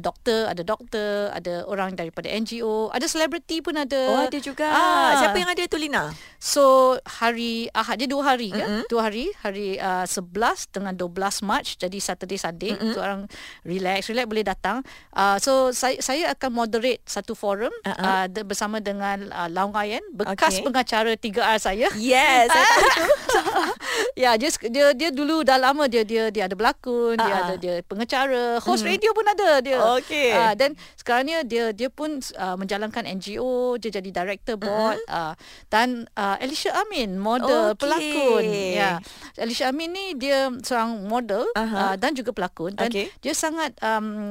doktor, 0.00 0.50
ada 0.50 0.62
doktor, 0.62 1.30
ada 1.32 1.64
orang 1.64 1.96
daripada 1.96 2.28
NGO, 2.28 2.90
ada 2.90 3.06
selebriti 3.06 3.62
pun 3.64 3.76
ada. 3.76 4.02
Oh 4.10 4.26
ada 4.26 4.38
juga. 4.40 4.68
Ah. 4.68 5.16
Siapa 5.20 5.36
yang 5.38 5.50
ada 5.50 5.62
tu 5.64 5.78
Lina? 5.78 6.12
So 6.40 6.96
hari 7.04 7.68
Ahad 7.76 8.00
dia 8.00 8.08
dua 8.08 8.32
hari 8.32 8.48
mm-hmm. 8.48 8.64
kan? 8.64 8.88
Dua 8.88 9.02
hari, 9.12 9.28
hari 9.44 9.76
uh, 9.76 10.08
11 10.08 10.72
dengan 10.72 10.96
12 10.96 11.44
Mac 11.44 11.68
jadi 11.76 11.98
Saturday 12.00 12.40
Sunday 12.40 12.72
mm-hmm. 12.72 12.96
so 12.96 12.98
orang 13.04 13.28
relax, 13.68 14.08
relax 14.08 14.24
boleh 14.24 14.44
datang. 14.48 14.80
Uh, 15.12 15.36
so 15.36 15.68
saya 15.76 16.00
saya 16.00 16.32
akan 16.32 16.64
moderate 16.64 17.04
satu 17.04 17.36
forum 17.36 17.68
uh-huh. 17.84 17.92
uh, 17.92 18.24
de, 18.24 18.40
bersama 18.40 18.80
dengan 18.80 19.28
uh, 19.36 19.52
Laung 19.52 19.76
Ayen, 19.76 20.00
bekas 20.16 20.56
okay. 20.56 20.64
pengacara 20.64 21.12
3R 21.12 21.58
saya. 21.60 21.92
Yes, 22.00 22.48
saya 22.48 22.64
tahu. 22.64 22.88
ya, 24.24 24.30
dia, 24.40 24.50
dia 24.72 24.86
dia 24.96 25.10
dulu 25.12 25.44
dah 25.44 25.60
lama 25.60 25.92
dia 25.92 26.08
dia 26.08 26.32
dia 26.32 26.48
ada 26.48 26.56
berlakon, 26.56 27.20
uh-huh. 27.20 27.26
dia 27.28 27.34
ada 27.36 27.54
dia 27.60 27.74
pengacara, 27.84 28.56
host 28.64 28.80
mm-hmm. 28.80 28.92
radio 28.96 29.10
pun 29.12 29.26
ada 29.28 29.48
dia. 29.60 29.78
Okay. 30.00 30.32
Uh, 30.32 30.56
dan 30.56 30.72
sekarang 30.96 31.28
ni 31.28 31.36
dia 31.44 31.76
dia 31.76 31.92
pun 31.92 32.16
uh, 32.40 32.56
menjalankan 32.56 33.04
NGO, 33.04 33.76
dia 33.76 33.92
jadi 33.92 34.08
director 34.08 34.56
board 34.56 34.96
uh-huh. 35.04 35.32
uh, 35.32 35.34
dan 35.68 36.08
uh, 36.16 36.29
Alicia 36.38 36.76
Amin 36.76 37.16
model 37.16 37.74
okay. 37.74 37.80
pelakon. 37.80 38.44
Ya. 38.46 39.00
Alicia 39.40 39.72
Amin 39.72 39.90
ni 39.90 40.14
dia 40.14 40.52
seorang 40.62 41.08
model 41.08 41.48
uh-huh. 41.56 41.94
uh, 41.94 41.94
dan 41.96 42.12
juga 42.12 42.30
pelakon 42.36 42.76
dan 42.76 42.92
okay. 42.92 43.08
dia 43.24 43.34
sangat 43.34 43.74
um, 43.80 44.30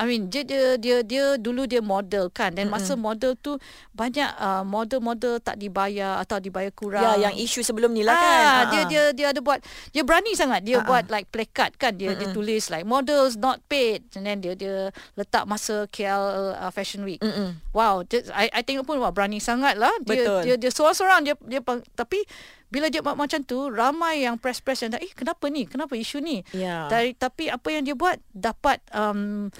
I 0.00 0.08
mean 0.08 0.32
dia 0.32 0.48
dia 0.48 0.80
dia, 0.80 1.04
dia 1.04 1.36
dulu 1.36 1.68
dia 1.68 1.84
model 1.84 2.32
kan 2.32 2.56
dan 2.56 2.72
masa 2.72 2.96
mm-hmm. 2.96 3.04
model 3.04 3.32
tu 3.36 3.60
banyak 3.92 4.32
uh, 4.40 4.64
model-model 4.64 5.44
tak 5.44 5.60
dibayar 5.60 6.16
atau 6.24 6.40
dibayar 6.40 6.72
kurang. 6.72 7.04
Ya 7.04 7.28
yang 7.28 7.36
isu 7.36 7.60
sebelum 7.60 7.92
ni 7.92 8.00
lah 8.00 8.16
kan. 8.16 8.24
Ah, 8.24 8.40
uh-huh. 8.40 8.64
dia 8.72 8.82
dia 8.88 9.02
dia 9.12 9.26
ada 9.36 9.44
buat 9.44 9.60
dia 9.92 10.00
berani 10.00 10.32
sangat 10.32 10.64
dia 10.64 10.80
uh-huh. 10.80 10.88
buat 10.88 11.12
like 11.12 11.28
placard 11.28 11.76
kan 11.76 12.00
dia 12.00 12.16
mm-hmm. 12.16 12.32
dia 12.32 12.32
tulis 12.32 12.72
like 12.72 12.88
models 12.88 13.36
not 13.36 13.60
paid 13.68 14.00
and 14.16 14.24
then 14.24 14.40
dia 14.40 14.56
dia 14.56 14.88
letak 15.20 15.44
masa 15.44 15.84
KL 15.92 16.56
uh, 16.56 16.72
Fashion 16.72 17.04
Week. 17.04 17.20
Mm-hmm. 17.20 17.76
Wow, 17.76 18.00
dia, 18.08 18.24
I 18.32 18.48
I 18.48 18.64
tengok 18.64 18.88
pun 18.88 18.96
wah 19.04 19.12
berani 19.12 19.36
sangat 19.36 19.76
lah 19.76 19.92
dia 20.00 20.24
Betul. 20.24 20.40
dia 20.48 20.54
dia 20.56 20.70
seorang-seorang 20.72 21.28
dia 21.28 21.34
dia 21.44 21.60
tapi 21.92 22.24
bila 22.70 22.86
dia 22.86 23.02
buat 23.02 23.18
macam 23.18 23.42
tu 23.42 23.68
ramai 23.68 24.22
yang 24.22 24.38
press-press 24.38 24.86
yang 24.86 24.94
eh 24.96 25.10
kenapa 25.10 25.50
ni 25.50 25.66
kenapa 25.66 25.98
isu 25.98 26.22
ni 26.22 26.46
yeah. 26.54 26.86
Dari, 26.86 27.18
tapi 27.18 27.50
apa 27.50 27.66
yang 27.68 27.82
dia 27.82 27.98
buat 27.98 28.16
dapat 28.30 28.78
um, 28.94 29.50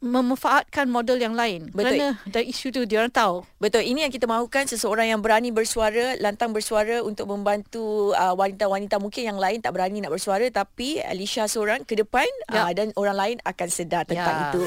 memanfaatkan 0.00 0.88
model 0.88 1.20
yang 1.20 1.36
lain 1.36 1.68
betul. 1.70 1.92
kerana 1.92 2.08
dari 2.24 2.48
isu 2.48 2.72
tu 2.72 2.88
dia 2.88 3.04
orang 3.04 3.12
tahu 3.12 3.44
betul 3.60 3.84
ini 3.84 4.08
yang 4.08 4.12
kita 4.12 4.24
mahukan 4.24 4.64
seseorang 4.64 5.12
yang 5.12 5.20
berani 5.20 5.52
bersuara 5.52 6.16
lantang 6.16 6.56
bersuara 6.56 7.04
untuk 7.04 7.28
membantu 7.28 8.16
uh, 8.16 8.32
wanita-wanita 8.32 8.96
mungkin 8.96 9.28
yang 9.28 9.38
lain 9.38 9.60
tak 9.60 9.76
berani 9.76 10.00
nak 10.00 10.16
bersuara 10.16 10.48
tapi 10.48 11.04
Alicia 11.04 11.44
seorang 11.44 11.84
ke 11.84 12.00
depan 12.00 12.26
ya. 12.48 12.68
uh, 12.68 12.72
dan 12.72 12.96
orang 12.96 13.16
lain 13.16 13.36
akan 13.44 13.68
sedar 13.68 14.08
tentang 14.08 14.36
ya. 14.40 14.44
itu 14.56 14.62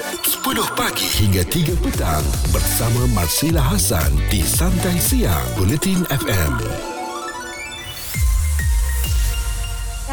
10 0.46 0.78
pagi 0.78 1.08
hingga 1.18 1.42
3 1.50 1.82
petang 1.82 2.26
bersama 2.54 3.02
Marsila 3.18 3.74
Hasan 3.74 4.14
di 4.30 4.46
Santai 4.46 5.02
Siang 5.02 5.58
Bulletin 5.58 6.06
FM 6.14 7.03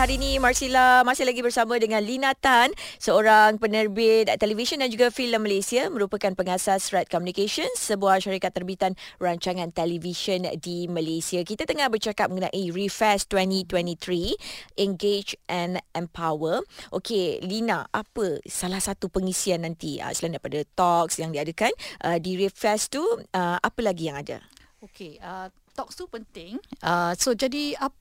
Hari 0.01 0.17
ini 0.17 0.41
Marsila 0.41 1.05
masih 1.05 1.29
lagi 1.29 1.45
bersama 1.45 1.77
dengan 1.77 2.01
Lina 2.01 2.33
Tan, 2.33 2.73
seorang 2.97 3.61
penerbit 3.61 4.33
televisyen 4.41 4.81
dan 4.81 4.89
juga 4.89 5.13
filem 5.13 5.37
Malaysia, 5.37 5.93
merupakan 5.93 6.33
pengasas 6.33 6.89
Red 6.89 7.13
Communications, 7.13 7.77
sebuah 7.77 8.17
syarikat 8.25 8.57
terbitan 8.57 8.97
rancangan 9.21 9.69
televisyen 9.77 10.49
di 10.57 10.89
Malaysia. 10.89 11.45
Kita 11.45 11.69
tengah 11.69 11.93
bercakap 11.93 12.33
mengenai 12.33 12.73
Refest 12.73 13.29
2023, 13.29 14.81
Engage 14.81 15.37
and 15.53 15.77
Empower. 15.93 16.65
Okey, 16.97 17.45
Lina, 17.45 17.85
apa 17.93 18.41
salah 18.49 18.81
satu 18.81 19.13
pengisian 19.13 19.69
nanti 19.69 20.01
uh, 20.01 20.17
selain 20.17 20.41
daripada 20.41 20.65
talks 20.81 21.21
yang 21.21 21.29
diadakan 21.29 21.77
uh, 22.09 22.17
di 22.17 22.41
Refest 22.41 22.97
tu, 22.97 23.05
uh, 23.05 23.61
apa 23.61 23.81
lagi 23.85 24.09
yang 24.09 24.17
ada? 24.17 24.41
Okey, 24.81 25.21
uh, 25.21 25.53
talks 25.77 25.93
tu 25.93 26.09
penting. 26.09 26.57
Uh, 26.81 27.13
so 27.21 27.37
jadi 27.37 27.77
apa 27.77 28.01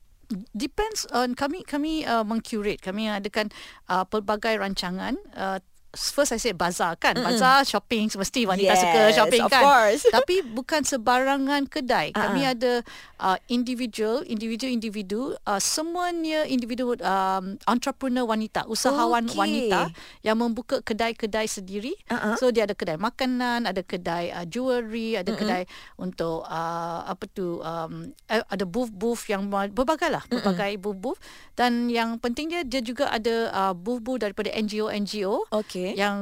depends 0.54 1.10
on 1.10 1.34
kami 1.34 1.66
kami 1.66 2.06
uh, 2.06 2.22
mengcurate. 2.22 2.82
Kami 2.82 3.10
adakan 3.10 3.50
uh, 3.90 4.06
pelbagai 4.06 4.62
rancangan 4.62 5.18
uh, 5.34 5.60
first 5.98 6.30
I 6.30 6.38
say 6.38 6.54
bazaar 6.54 6.94
kan 7.02 7.18
mm-hmm. 7.18 7.26
bazaar 7.26 7.66
shopping 7.66 8.14
mesti 8.14 8.46
wanita 8.46 8.74
yes, 8.78 8.82
suka 8.86 9.02
shopping 9.10 9.42
of 9.42 9.50
kan 9.50 9.64
course. 9.66 10.04
tapi 10.16 10.46
bukan 10.46 10.86
sebarangan 10.86 11.66
kedai 11.66 12.14
uh-huh. 12.14 12.22
kami 12.30 12.46
ada 12.46 12.86
uh, 13.18 13.38
individual 13.50 14.22
individu 14.30 14.70
individu 14.70 15.22
uh, 15.50 15.58
semuanya 15.58 16.46
individu 16.46 16.94
um, 16.94 17.58
entrepreneur 17.66 18.22
wanita 18.22 18.70
usahawan 18.70 19.26
okay. 19.26 19.38
wanita 19.38 19.82
yang 20.22 20.38
membuka 20.38 20.86
kedai-kedai 20.86 21.50
sendiri 21.50 21.98
uh-huh. 22.06 22.38
so 22.38 22.54
dia 22.54 22.70
ada 22.70 22.78
kedai 22.78 23.02
makanan 23.02 23.66
ada 23.66 23.82
kedai 23.82 24.30
uh, 24.30 24.46
jewelry 24.46 25.18
ada 25.18 25.34
mm-hmm. 25.34 25.42
kedai 25.42 25.64
untuk 25.98 26.46
uh, 26.46 27.02
apa 27.10 27.26
tu 27.34 27.66
um, 27.66 28.14
eh, 28.30 28.46
ada 28.46 28.66
booth-booth 28.70 29.26
yang 29.26 29.50
berbagai 29.50 30.14
lah 30.14 30.22
berbagai 30.30 30.78
mm-hmm. 30.78 30.86
booth-booth 30.86 31.20
dan 31.58 31.90
yang 31.90 32.22
pentingnya 32.22 32.62
dia 32.62 32.86
juga 32.86 33.10
ada 33.10 33.50
uh, 33.50 33.74
booth-booth 33.74 34.22
daripada 34.22 34.54
NGO-NGO 34.54 35.50
okay 35.50 35.79
okay. 35.88 35.96
yang 35.96 36.18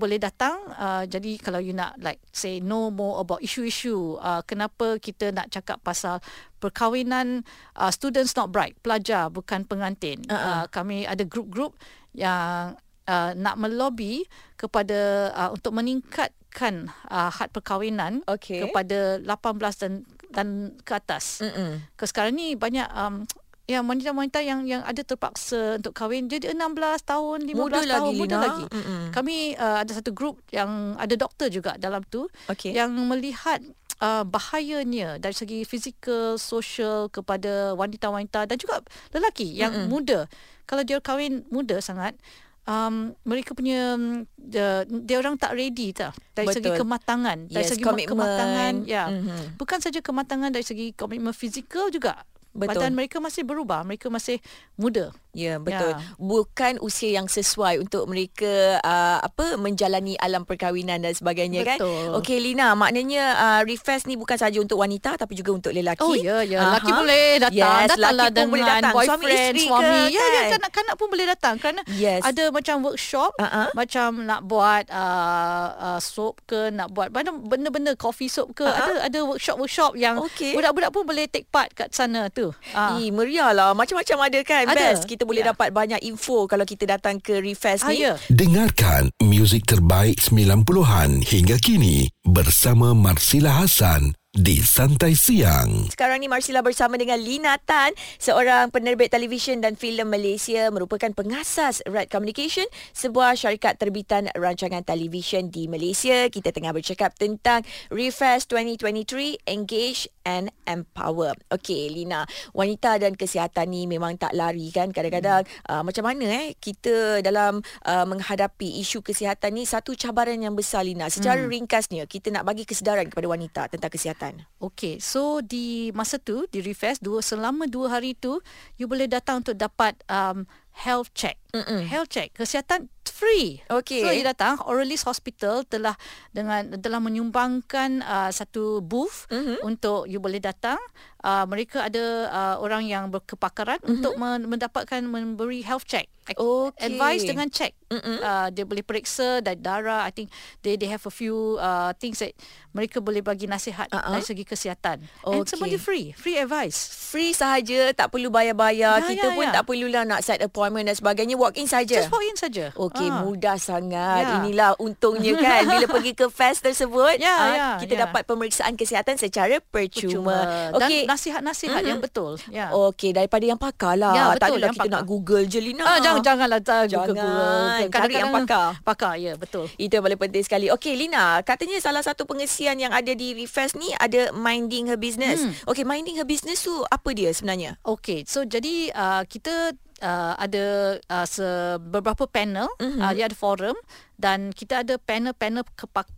boleh 0.00 0.16
datang 0.16 0.56
uh, 0.76 1.04
jadi 1.04 1.36
kalau 1.42 1.60
you 1.60 1.76
nak 1.76 1.98
like 2.00 2.22
say 2.32 2.62
know 2.64 2.88
more 2.88 3.20
about 3.20 3.44
issue-issue 3.44 4.16
uh, 4.18 4.40
kenapa 4.48 4.96
kita 4.96 5.34
nak 5.34 5.52
cakap 5.52 5.78
pasal 5.84 6.24
perkahwinan 6.62 7.44
uh, 7.76 7.92
students 7.92 8.32
not 8.38 8.48
bride 8.48 8.76
pelajar 8.80 9.28
bukan 9.28 9.68
pengantin 9.68 10.24
uh-uh. 10.26 10.64
uh, 10.64 10.64
kami 10.70 11.04
ada 11.04 11.22
group-group 11.26 11.76
yang 12.16 12.76
uh, 13.08 13.30
nak 13.34 13.56
melobi 13.58 14.24
kepada 14.56 15.30
uh, 15.34 15.50
untuk 15.54 15.74
meningkatkan 15.74 16.92
uh, 17.10 17.30
had 17.32 17.50
perkahwinan 17.50 18.22
okay. 18.28 18.68
kepada 18.68 19.18
18 19.24 19.82
dan 19.82 19.92
dan 20.32 20.48
ke 20.82 20.96
atas. 20.96 21.44
Mm-mm. 21.44 21.84
Ke 21.94 22.08
sekarang 22.08 22.32
ni 22.32 22.56
banyak 22.56 22.88
um, 22.96 23.28
yang 23.70 23.86
wanita-wanita 23.86 24.42
yang 24.42 24.66
yang 24.66 24.82
ada 24.82 25.06
terpaksa 25.06 25.78
untuk 25.78 25.94
kahwin 25.94 26.26
dia 26.26 26.42
16 26.42 26.58
tahun 27.06 27.38
15 27.46 27.54
muda 27.54 27.78
tahun 27.78 27.86
lagi, 27.86 28.18
muda 28.18 28.36
Lina. 28.36 28.42
lagi 28.42 28.64
Mm-mm. 28.74 29.02
kami 29.14 29.36
uh, 29.54 29.78
ada 29.86 29.92
satu 29.94 30.10
grup 30.10 30.42
yang 30.50 30.98
ada 30.98 31.14
doktor 31.14 31.46
juga 31.46 31.78
dalam 31.78 32.02
tu 32.10 32.26
okay. 32.50 32.74
yang 32.74 32.90
melihat 33.06 33.62
uh, 34.02 34.26
bahayanya 34.26 35.22
dari 35.22 35.34
segi 35.34 35.62
fizikal 35.62 36.42
sosial 36.42 37.06
kepada 37.06 37.78
wanita-wanita 37.78 38.50
dan 38.50 38.56
juga 38.58 38.82
lelaki 39.14 39.54
yang 39.54 39.70
Mm-mm. 39.70 39.88
muda 39.88 40.26
kalau 40.66 40.82
dia 40.82 40.98
kahwin 40.98 41.46
muda 41.46 41.78
sangat 41.78 42.18
um, 42.66 43.14
mereka 43.22 43.54
punya 43.54 43.94
dia, 44.34 44.82
dia 44.90 45.16
orang 45.22 45.38
tak 45.38 45.54
ready 45.54 45.94
tak 45.94 46.18
dari 46.34 46.50
Betul. 46.50 46.58
segi 46.58 46.70
kematangan 46.82 47.38
dari 47.46 47.62
yes, 47.62 47.70
segi 47.78 47.84
kematangan 48.10 48.74
ya 48.90 49.06
mm-hmm. 49.06 49.42
bukan 49.54 49.78
saja 49.78 50.02
kematangan 50.02 50.50
dari 50.50 50.66
segi 50.66 50.90
komitmen 50.98 51.30
fizikal 51.30 51.90
juga 51.94 52.26
Betul. 52.52 52.84
Badan 52.84 52.92
mereka 52.92 53.16
masih 53.16 53.48
berubah, 53.48 53.80
mereka 53.80 54.12
masih 54.12 54.36
muda. 54.76 55.08
Ya, 55.32 55.56
betul. 55.56 55.96
Ya. 55.96 56.04
Bukan 56.20 56.76
usia 56.84 57.16
yang 57.16 57.24
sesuai 57.24 57.80
untuk 57.80 58.04
mereka 58.04 58.76
uh, 58.84 59.24
apa 59.24 59.56
menjalani 59.56 60.12
alam 60.20 60.44
perkahwinan 60.44 61.00
dan 61.00 61.16
sebagainya 61.16 61.64
betul. 61.64 61.88
kan. 62.12 62.20
Okey 62.20 62.36
Lina, 62.36 62.76
maknanya 62.76 63.22
uh, 63.40 63.60
refresh 63.64 64.04
ni 64.04 64.20
bukan 64.20 64.36
saja 64.36 64.60
untuk 64.60 64.76
wanita 64.76 65.16
tapi 65.16 65.32
juga 65.32 65.56
untuk 65.56 65.72
lelaki. 65.72 66.04
Oh 66.04 66.12
ya, 66.12 66.44
ya. 66.44 66.60
Lelaki 66.60 66.90
boleh 66.92 67.24
datang. 67.40 67.56
Yes, 67.56 67.88
Datanglah 67.96 68.12
lelaki 68.12 68.36
pun 68.36 68.48
boleh 68.52 68.66
datang. 68.68 68.92
boyfriend, 68.92 69.08
suami 69.08 69.32
isteri 69.32 69.62
suami. 69.64 69.88
ke. 69.88 69.96
Ya, 70.12 70.20
kan? 70.20 70.28
ya, 70.28 70.42
kanak-kanak 70.52 70.94
pun 71.00 71.08
boleh 71.08 71.26
datang 71.32 71.54
kerana 71.56 71.80
yes. 71.96 72.20
ada 72.28 72.44
macam 72.52 72.76
workshop, 72.84 73.30
uh-huh. 73.40 73.68
macam 73.72 74.08
nak 74.28 74.40
buat 74.44 74.84
uh, 74.92 75.68
uh, 75.72 76.00
soap 76.04 76.44
ke, 76.44 76.68
nak 76.68 76.92
buat 76.92 77.08
benda-benda 77.48 77.96
coffee 77.96 78.28
soap 78.28 78.52
ke, 78.52 78.68
uh-huh. 78.68 79.00
ada 79.00 79.08
ada 79.08 79.18
workshop-workshop 79.24 79.96
yang 79.96 80.20
okay. 80.20 80.52
budak-budak 80.52 80.92
pun 80.92 81.08
boleh 81.08 81.24
take 81.24 81.48
part 81.48 81.72
kat 81.72 81.88
sana 81.96 82.28
tu. 82.28 82.41
Uh. 82.50 82.98
Eh, 82.98 83.14
meriah 83.14 83.54
lah. 83.54 83.70
Macam-macam 83.78 84.26
ada 84.26 84.40
kan. 84.42 84.64
Ada. 84.66 84.98
Best. 84.98 85.06
Kita 85.06 85.22
boleh 85.22 85.46
yeah. 85.46 85.54
dapat 85.54 85.70
banyak 85.70 86.00
info 86.02 86.50
kalau 86.50 86.66
kita 86.66 86.90
datang 86.90 87.22
ke 87.22 87.38
Refest 87.38 87.86
ni. 87.86 88.02
Ah, 88.02 88.14
yeah. 88.14 88.16
Dengarkan 88.26 89.14
muzik 89.22 89.68
terbaik 89.70 90.18
90-an 90.18 91.22
hingga 91.22 91.56
kini 91.62 92.10
bersama 92.26 92.96
Marsila 92.96 93.62
Hasan 93.62 94.16
di 94.32 94.64
Santai 94.64 95.12
Siang. 95.12 95.92
Sekarang 95.92 96.16
ni 96.16 96.24
Marsila 96.24 96.64
bersama 96.64 96.96
dengan 96.96 97.20
Lina 97.20 97.60
Tan, 97.60 97.92
seorang 98.16 98.72
penerbit 98.72 99.12
televisyen 99.12 99.60
dan 99.60 99.76
filem 99.76 100.08
Malaysia 100.08 100.72
merupakan 100.72 101.12
pengasas 101.12 101.84
Red 101.84 102.08
Communication, 102.08 102.64
sebuah 102.96 103.36
syarikat 103.36 103.76
terbitan 103.76 104.32
rancangan 104.32 104.88
televisyen 104.88 105.52
di 105.52 105.68
Malaysia. 105.68 106.32
Kita 106.32 106.48
tengah 106.48 106.72
bercakap 106.72 107.12
tentang 107.12 107.60
Refresh 107.92 108.48
2023 108.48 109.44
Engage 109.52 110.08
and 110.24 110.48
Empower. 110.64 111.36
Okey 111.52 111.92
Lina, 111.92 112.24
wanita 112.56 112.96
dan 113.04 113.18
kesihatan 113.18 113.68
ni 113.68 113.84
memang 113.84 114.16
tak 114.16 114.32
lari 114.32 114.72
kan 114.72 114.94
kadang-kadang 114.94 115.44
hmm. 115.44 115.68
uh, 115.68 115.82
macam 115.84 116.08
mana 116.08 116.24
eh 116.24 116.46
kita 116.56 117.20
dalam 117.20 117.60
uh, 117.84 118.06
menghadapi 118.08 118.80
isu 118.80 119.04
kesihatan 119.04 119.60
ni 119.60 119.68
satu 119.68 119.92
cabaran 119.92 120.38
yang 120.38 120.54
besar 120.54 120.86
Lina. 120.86 121.10
Secara 121.12 121.42
hmm. 121.42 121.50
ringkasnya 121.50 122.08
kita 122.08 122.32
nak 122.32 122.46
bagi 122.46 122.64
kesedaran 122.64 123.10
kepada 123.10 123.28
wanita 123.28 123.62
tentang 123.68 123.92
kesihatan. 123.92 124.21
Okay, 124.62 125.02
so 125.02 125.42
di 125.42 125.90
masa 125.90 126.22
tu 126.22 126.46
di 126.54 126.62
Refresh 126.62 127.02
dua 127.02 127.18
selama 127.18 127.66
dua 127.66 127.98
hari 127.98 128.14
tu 128.14 128.38
you 128.78 128.86
boleh 128.86 129.10
datang 129.10 129.42
untuk 129.42 129.58
dapat 129.58 129.98
um, 130.06 130.46
health 130.72 131.12
check. 131.12 131.36
Mm-mm. 131.52 131.84
Health 131.84 132.08
check 132.08 132.32
kesihatan 132.32 132.88
free. 133.04 133.60
Okay. 133.68 134.00
So 134.00 134.08
you 134.08 134.24
datang 134.24 134.56
Oralis 134.64 135.04
Hospital 135.04 135.68
telah 135.68 135.92
dengan 136.32 136.80
telah 136.80 136.96
menyumbangkan 136.96 138.00
uh, 138.00 138.32
satu 138.32 138.80
booth 138.80 139.28
mm-hmm. 139.28 139.60
untuk 139.60 140.08
you 140.08 140.16
boleh 140.16 140.40
datang. 140.40 140.80
Uh, 141.22 141.46
mereka 141.46 141.86
ada 141.86 142.26
uh, 142.34 142.56
orang 142.58 142.88
yang 142.88 143.06
berkepakaran 143.12 143.78
mm-hmm. 143.78 143.94
untuk 143.94 144.16
mendapatkan 144.18 145.04
memberi 145.04 145.60
health 145.60 145.84
check. 145.84 146.08
Okay. 146.24 146.88
Advice 146.88 147.22
dengan 147.28 147.52
check. 147.52 147.76
Uh, 147.92 148.48
dia 148.48 148.64
boleh 148.64 148.80
periksa 148.80 149.44
dari 149.44 149.60
darah. 149.60 150.08
I 150.08 150.10
think 150.10 150.32
they 150.64 150.80
they 150.80 150.88
have 150.88 151.04
a 151.04 151.12
few 151.12 151.60
uh, 151.60 151.92
things 152.00 152.18
that 152.24 152.32
mereka 152.72 152.98
boleh 153.04 153.20
bagi 153.20 153.44
nasihat 153.44 153.92
uh-huh. 153.92 154.16
dari 154.16 154.24
segi 154.24 154.48
kesihatan. 154.48 155.04
Okay. 155.20 155.36
And 155.36 155.44
semua 155.44 155.68
free. 155.76 156.16
Free 156.16 156.40
advice. 156.40 156.90
Free 157.12 157.36
sahaja. 157.36 157.92
Tak 157.92 158.08
perlu 158.08 158.32
bayar-bayar. 158.32 159.04
Ya, 159.04 159.08
Kita 159.12 159.28
ya, 159.30 159.36
pun 159.36 159.46
ya. 159.46 159.52
tak 159.52 159.64
perlulah 159.68 160.02
nak 160.08 160.24
set 160.24 160.40
appointment 160.40 160.61
dan 160.70 160.94
sebagainya. 160.94 161.34
Walk 161.34 161.58
in 161.58 161.66
saja. 161.66 162.04
Just 162.04 162.12
walk 162.12 162.22
in 162.22 162.36
saja. 162.38 162.70
Okay. 162.70 163.08
Uh. 163.08 163.26
Mudah 163.26 163.56
sangat. 163.58 164.22
Ya. 164.22 164.34
Inilah 164.44 164.78
untungnya 164.78 165.34
kan. 165.44 165.66
Bila 165.66 165.86
pergi 165.90 166.12
ke 166.14 166.26
fest 166.30 166.62
tersebut. 166.62 167.18
Ya, 167.18 167.34
uh, 167.34 167.48
ya, 167.50 167.68
kita 167.82 167.94
ya. 167.98 168.00
dapat 168.06 168.22
pemeriksaan 168.28 168.78
kesihatan 168.78 169.18
secara 169.18 169.58
percuma. 169.58 170.06
percuma. 170.06 170.38
Okay. 170.78 171.02
Dan 171.02 171.10
nasihat-nasihat 171.10 171.82
mm-hmm. 171.82 171.90
yang 171.90 171.98
betul. 171.98 172.32
Ya. 172.52 172.70
Okay. 172.92 173.10
Daripada 173.10 173.44
yang 173.48 173.58
pakar 173.58 173.98
lah. 173.98 174.36
Betul. 174.36 174.38
Tak 174.38 174.48
adalah 174.54 174.70
kita 174.70 174.82
pakar. 174.86 174.94
nak 174.94 175.02
google 175.08 175.44
je 175.48 175.58
Lina. 175.58 175.82
Uh, 175.82 175.98
jangan, 175.98 176.22
janganlah. 176.22 176.60
Jangan. 176.62 177.06
Google. 177.10 177.90
Cari 177.90 178.14
yang 178.14 178.30
pakar. 178.30 178.68
Pakar, 178.86 179.14
ya. 179.18 179.32
Betul. 179.34 179.66
Itu 179.74 179.98
yang 179.98 180.04
paling 180.06 180.20
penting 180.20 180.44
sekali. 180.46 180.66
Okay 180.70 180.94
Lina. 180.94 181.40
Katanya 181.42 181.80
salah 181.82 182.04
satu 182.04 182.28
pengesian 182.28 182.78
yang 182.78 182.94
ada 182.94 183.10
di 183.10 183.32
Refresh 183.32 183.74
ni 183.74 183.90
ada 183.96 184.30
minding 184.34 184.90
her 184.90 184.98
business. 184.98 185.42
Hmm. 185.42 185.54
Okay, 185.70 185.86
minding 185.86 186.18
her 186.20 186.28
business 186.28 186.66
tu 186.66 186.74
apa 186.90 187.10
dia 187.14 187.30
sebenarnya? 187.32 187.78
Okay, 187.82 188.26
so 188.26 188.44
jadi 188.44 188.92
uh, 188.92 189.22
kita 189.24 189.72
uh, 190.02 190.34
ada 190.36 190.98
uh, 191.08 191.26
se- 191.26 191.78
beberapa 191.78 192.26
panel, 192.26 192.68
mm-hmm. 192.76 193.00
uh, 193.00 193.12
dia 193.14 193.30
ada 193.30 193.38
forum 193.38 193.78
dan 194.18 194.52
kita 194.52 194.86
ada 194.86 194.98
panel-panel 195.02 195.66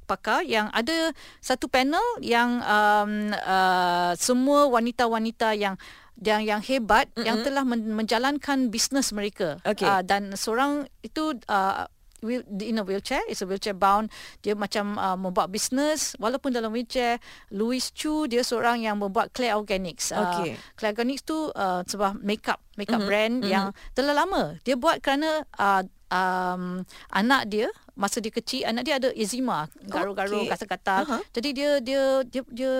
pakar 0.04 0.44
yang 0.44 0.68
ada 0.72 1.12
satu 1.40 1.70
panel 1.70 2.02
yang 2.20 2.60
um, 2.64 3.32
uh, 3.32 4.12
semua 4.16 4.68
wanita-wanita 4.68 5.56
yang 5.56 5.78
yang 6.20 6.42
yang 6.42 6.60
hebat 6.60 7.08
mm-hmm. 7.12 7.26
yang 7.26 7.38
telah 7.44 7.64
menjalankan 7.68 8.68
bisnes 8.72 9.10
mereka 9.12 9.60
okay. 9.66 9.86
uh, 9.86 10.02
dan 10.02 10.36
seorang 10.36 10.86
itu 11.04 11.36
uh, 11.48 11.86
wheel, 12.24 12.42
in 12.64 12.80
a 12.80 12.84
wheelchair 12.84 13.20
is 13.28 13.44
a 13.44 13.46
wheelchair 13.46 13.76
bound 13.76 14.08
dia 14.40 14.56
macam 14.56 14.96
uh, 14.96 15.14
membuat 15.14 15.52
bisnes 15.52 16.16
walaupun 16.16 16.56
dalam 16.56 16.72
wheelchair 16.72 17.20
Louis 17.52 17.84
Chu 17.92 18.24
dia 18.24 18.40
seorang 18.40 18.80
yang 18.80 18.96
membuat 18.96 19.36
Clay 19.36 19.52
Organics 19.52 20.10
okay. 20.10 20.56
uh, 20.56 20.72
Clay 20.80 20.96
Organics 20.96 21.22
tu 21.22 21.52
uh, 21.52 21.84
sebuah 21.84 22.16
makeup 22.24 22.64
makeup 22.80 23.04
mm-hmm. 23.04 23.10
brand 23.12 23.34
mm-hmm. 23.44 23.52
yang 23.52 23.66
telah 23.92 24.16
lama 24.16 24.56
dia 24.64 24.74
buat 24.74 25.04
kerana 25.04 25.44
uh, 25.60 25.84
um, 26.10 26.82
anak 27.12 27.42
dia 27.50 27.68
masa 27.94 28.18
dia 28.18 28.34
kecil 28.34 28.66
anak 28.66 28.82
dia 28.86 28.98
ada 28.98 29.10
eczema 29.14 29.70
garu-garu 29.86 30.42
okay. 30.42 30.50
kata-kata 30.50 30.96
uh-huh. 31.06 31.22
jadi 31.30 31.48
dia 31.54 31.70
dia 31.78 32.02
dia 32.26 32.42
dia 32.50 32.72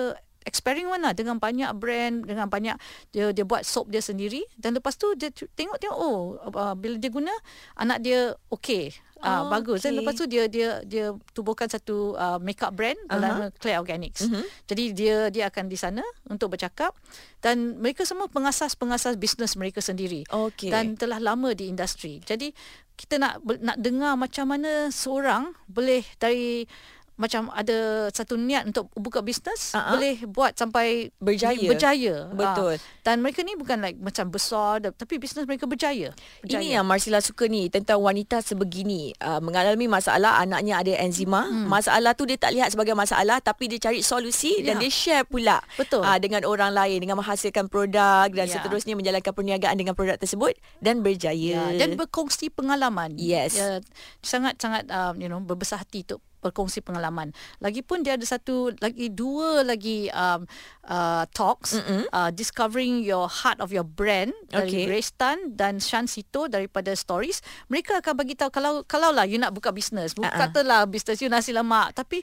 eksperimen 0.45 1.01
lah 1.01 1.11
dengan 1.11 1.41
banyak 1.41 1.73
brand 1.75 2.23
dengan 2.23 2.47
banyak 2.47 2.77
dia 3.11 3.33
dia 3.33 3.43
buat 3.43 3.65
soap 3.65 3.89
dia 3.89 3.99
sendiri 3.99 4.45
dan 4.61 4.77
lepas 4.77 4.95
tu 4.95 5.11
dia 5.17 5.33
tengok 5.33 5.77
tengok 5.81 5.97
oh 5.97 6.37
uh, 6.53 6.77
bila 6.77 6.95
dia 7.01 7.11
guna 7.11 7.33
anak 7.75 8.05
dia 8.05 8.37
okey 8.53 8.93
Ah 9.23 9.41
uh, 9.41 9.43
bagus. 9.47 9.79
Okay. 9.79 9.89
Dan 9.89 9.91
lepas 10.03 10.13
tu 10.13 10.25
dia 10.27 10.45
dia 10.51 10.83
dia 10.83 11.15
tubuhkan 11.31 11.65
satu 11.65 12.13
uh, 12.13 12.37
makeup 12.37 12.75
brand 12.75 12.99
dalam 13.07 13.47
uh-huh. 13.47 13.57
Clay 13.57 13.79
Organics. 13.79 14.27
Uh-huh. 14.27 14.43
Jadi 14.67 14.91
dia 14.91 15.31
dia 15.31 15.47
akan 15.47 15.71
di 15.71 15.77
sana 15.79 16.03
untuk 16.27 16.53
bercakap 16.53 16.91
dan 17.39 17.79
mereka 17.81 18.03
semua 18.03 18.27
pengasas-pengasas 18.27 19.15
bisnes 19.15 19.55
mereka 19.55 19.79
sendiri. 19.79 20.27
Okay. 20.27 20.67
Dan 20.67 20.99
telah 20.99 21.23
lama 21.23 21.55
di 21.55 21.71
industri. 21.71 22.19
Jadi 22.21 22.51
kita 22.95 23.15
nak 23.17 23.39
nak 23.63 23.79
dengar 23.79 24.19
macam 24.19 24.51
mana 24.51 24.91
seorang 24.91 25.55
boleh 25.67 26.03
dari 26.19 26.67
macam 27.15 27.47
ada 27.55 28.11
satu 28.11 28.35
niat 28.35 28.67
untuk 28.67 28.91
buka 28.91 29.23
bisnes 29.23 29.71
uh-huh. 29.71 29.95
boleh 29.95 30.15
buat 30.27 30.51
sampai 30.51 31.15
berjaya 31.23 31.63
berjaya 31.63 32.15
betul 32.35 32.75
uh, 32.75 33.03
dan 33.07 33.23
mereka 33.23 33.39
ni 33.39 33.55
bukan 33.55 33.79
like 33.79 33.95
macam 33.95 34.27
besar 34.27 34.83
tapi 34.83 35.15
bisnes 35.15 35.47
mereka 35.47 35.63
berjaya. 35.63 36.11
berjaya 36.43 36.59
ini 36.59 36.75
yang 36.75 36.83
Marsila 36.83 37.23
suka 37.23 37.47
ni 37.47 37.71
tentang 37.71 38.03
wanita 38.03 38.43
sebegini 38.43 39.15
uh, 39.23 39.39
mengalami 39.39 39.87
masalah 39.87 40.43
anaknya 40.43 40.83
ada 40.83 40.93
enzima 40.99 41.47
hmm. 41.47 41.71
masalah 41.71 42.11
tu 42.11 42.27
dia 42.27 42.35
tak 42.35 42.51
lihat 42.51 42.75
sebagai 42.75 42.91
masalah 42.91 43.39
tapi 43.39 43.71
dia 43.71 43.79
cari 43.79 44.03
solusi 44.03 44.59
ya. 44.59 44.75
dan 44.75 44.83
dia 44.83 44.91
share 44.91 45.23
pula 45.23 45.63
betul 45.79 46.03
uh, 46.03 46.19
dengan 46.19 46.43
orang 46.43 46.75
lain 46.75 46.99
dengan 46.99 47.15
menghasilkan 47.15 47.71
produk 47.71 48.27
dan 48.27 48.51
ya. 48.51 48.59
seterusnya 48.59 48.99
menjalankan 48.99 49.31
perniagaan 49.31 49.79
dengan 49.79 49.95
produk 49.95 50.19
tersebut 50.19 50.51
dan 50.83 50.99
berjaya 50.99 51.71
ya. 51.71 51.79
dan 51.79 51.95
berkongsi 51.95 52.51
pengalaman 52.51 53.15
yes 53.15 53.55
ya, 53.55 53.79
sangat 54.19 54.59
sangat 54.59 54.83
um, 54.91 55.15
you 55.15 55.31
know 55.31 55.39
berbesar 55.39 55.79
hati 55.79 56.03
untuk 56.03 56.19
berkongsi 56.45 56.85
pengalaman. 56.85 57.33
Lagipun 57.57 58.05
dia 58.05 58.13
ada 58.13 58.25
satu 58.25 58.69
lagi 58.77 59.09
dua 59.09 59.65
lagi 59.65 60.13
um, 60.13 60.45
uh, 60.85 61.25
talks 61.33 61.73
uh, 62.13 62.29
discovering 62.29 63.01
your 63.01 63.25
heart 63.25 63.57
of 63.57 63.73
your 63.73 63.85
brand 63.85 64.29
dari 64.53 64.85
Grace 64.85 65.09
Tan 65.17 65.57
dan 65.57 65.81
Shan 65.81 66.05
Sito 66.05 66.45
daripada 66.45 66.93
Stories. 66.93 67.41
Mereka 67.73 68.05
akan 68.05 68.13
bagi 68.13 68.37
tahu 68.37 68.53
kalau 68.53 68.85
kalau 68.85 69.09
lah 69.09 69.25
you 69.25 69.41
nak 69.41 69.57
buka 69.57 69.73
bisnes, 69.73 70.13
buka 70.13 70.29
uh-uh. 70.29 70.41
katalah 70.45 70.85
bisnes 70.85 71.17
you 71.17 71.29
nasi 71.31 71.49
lemak 71.49 71.97
tapi 71.97 72.21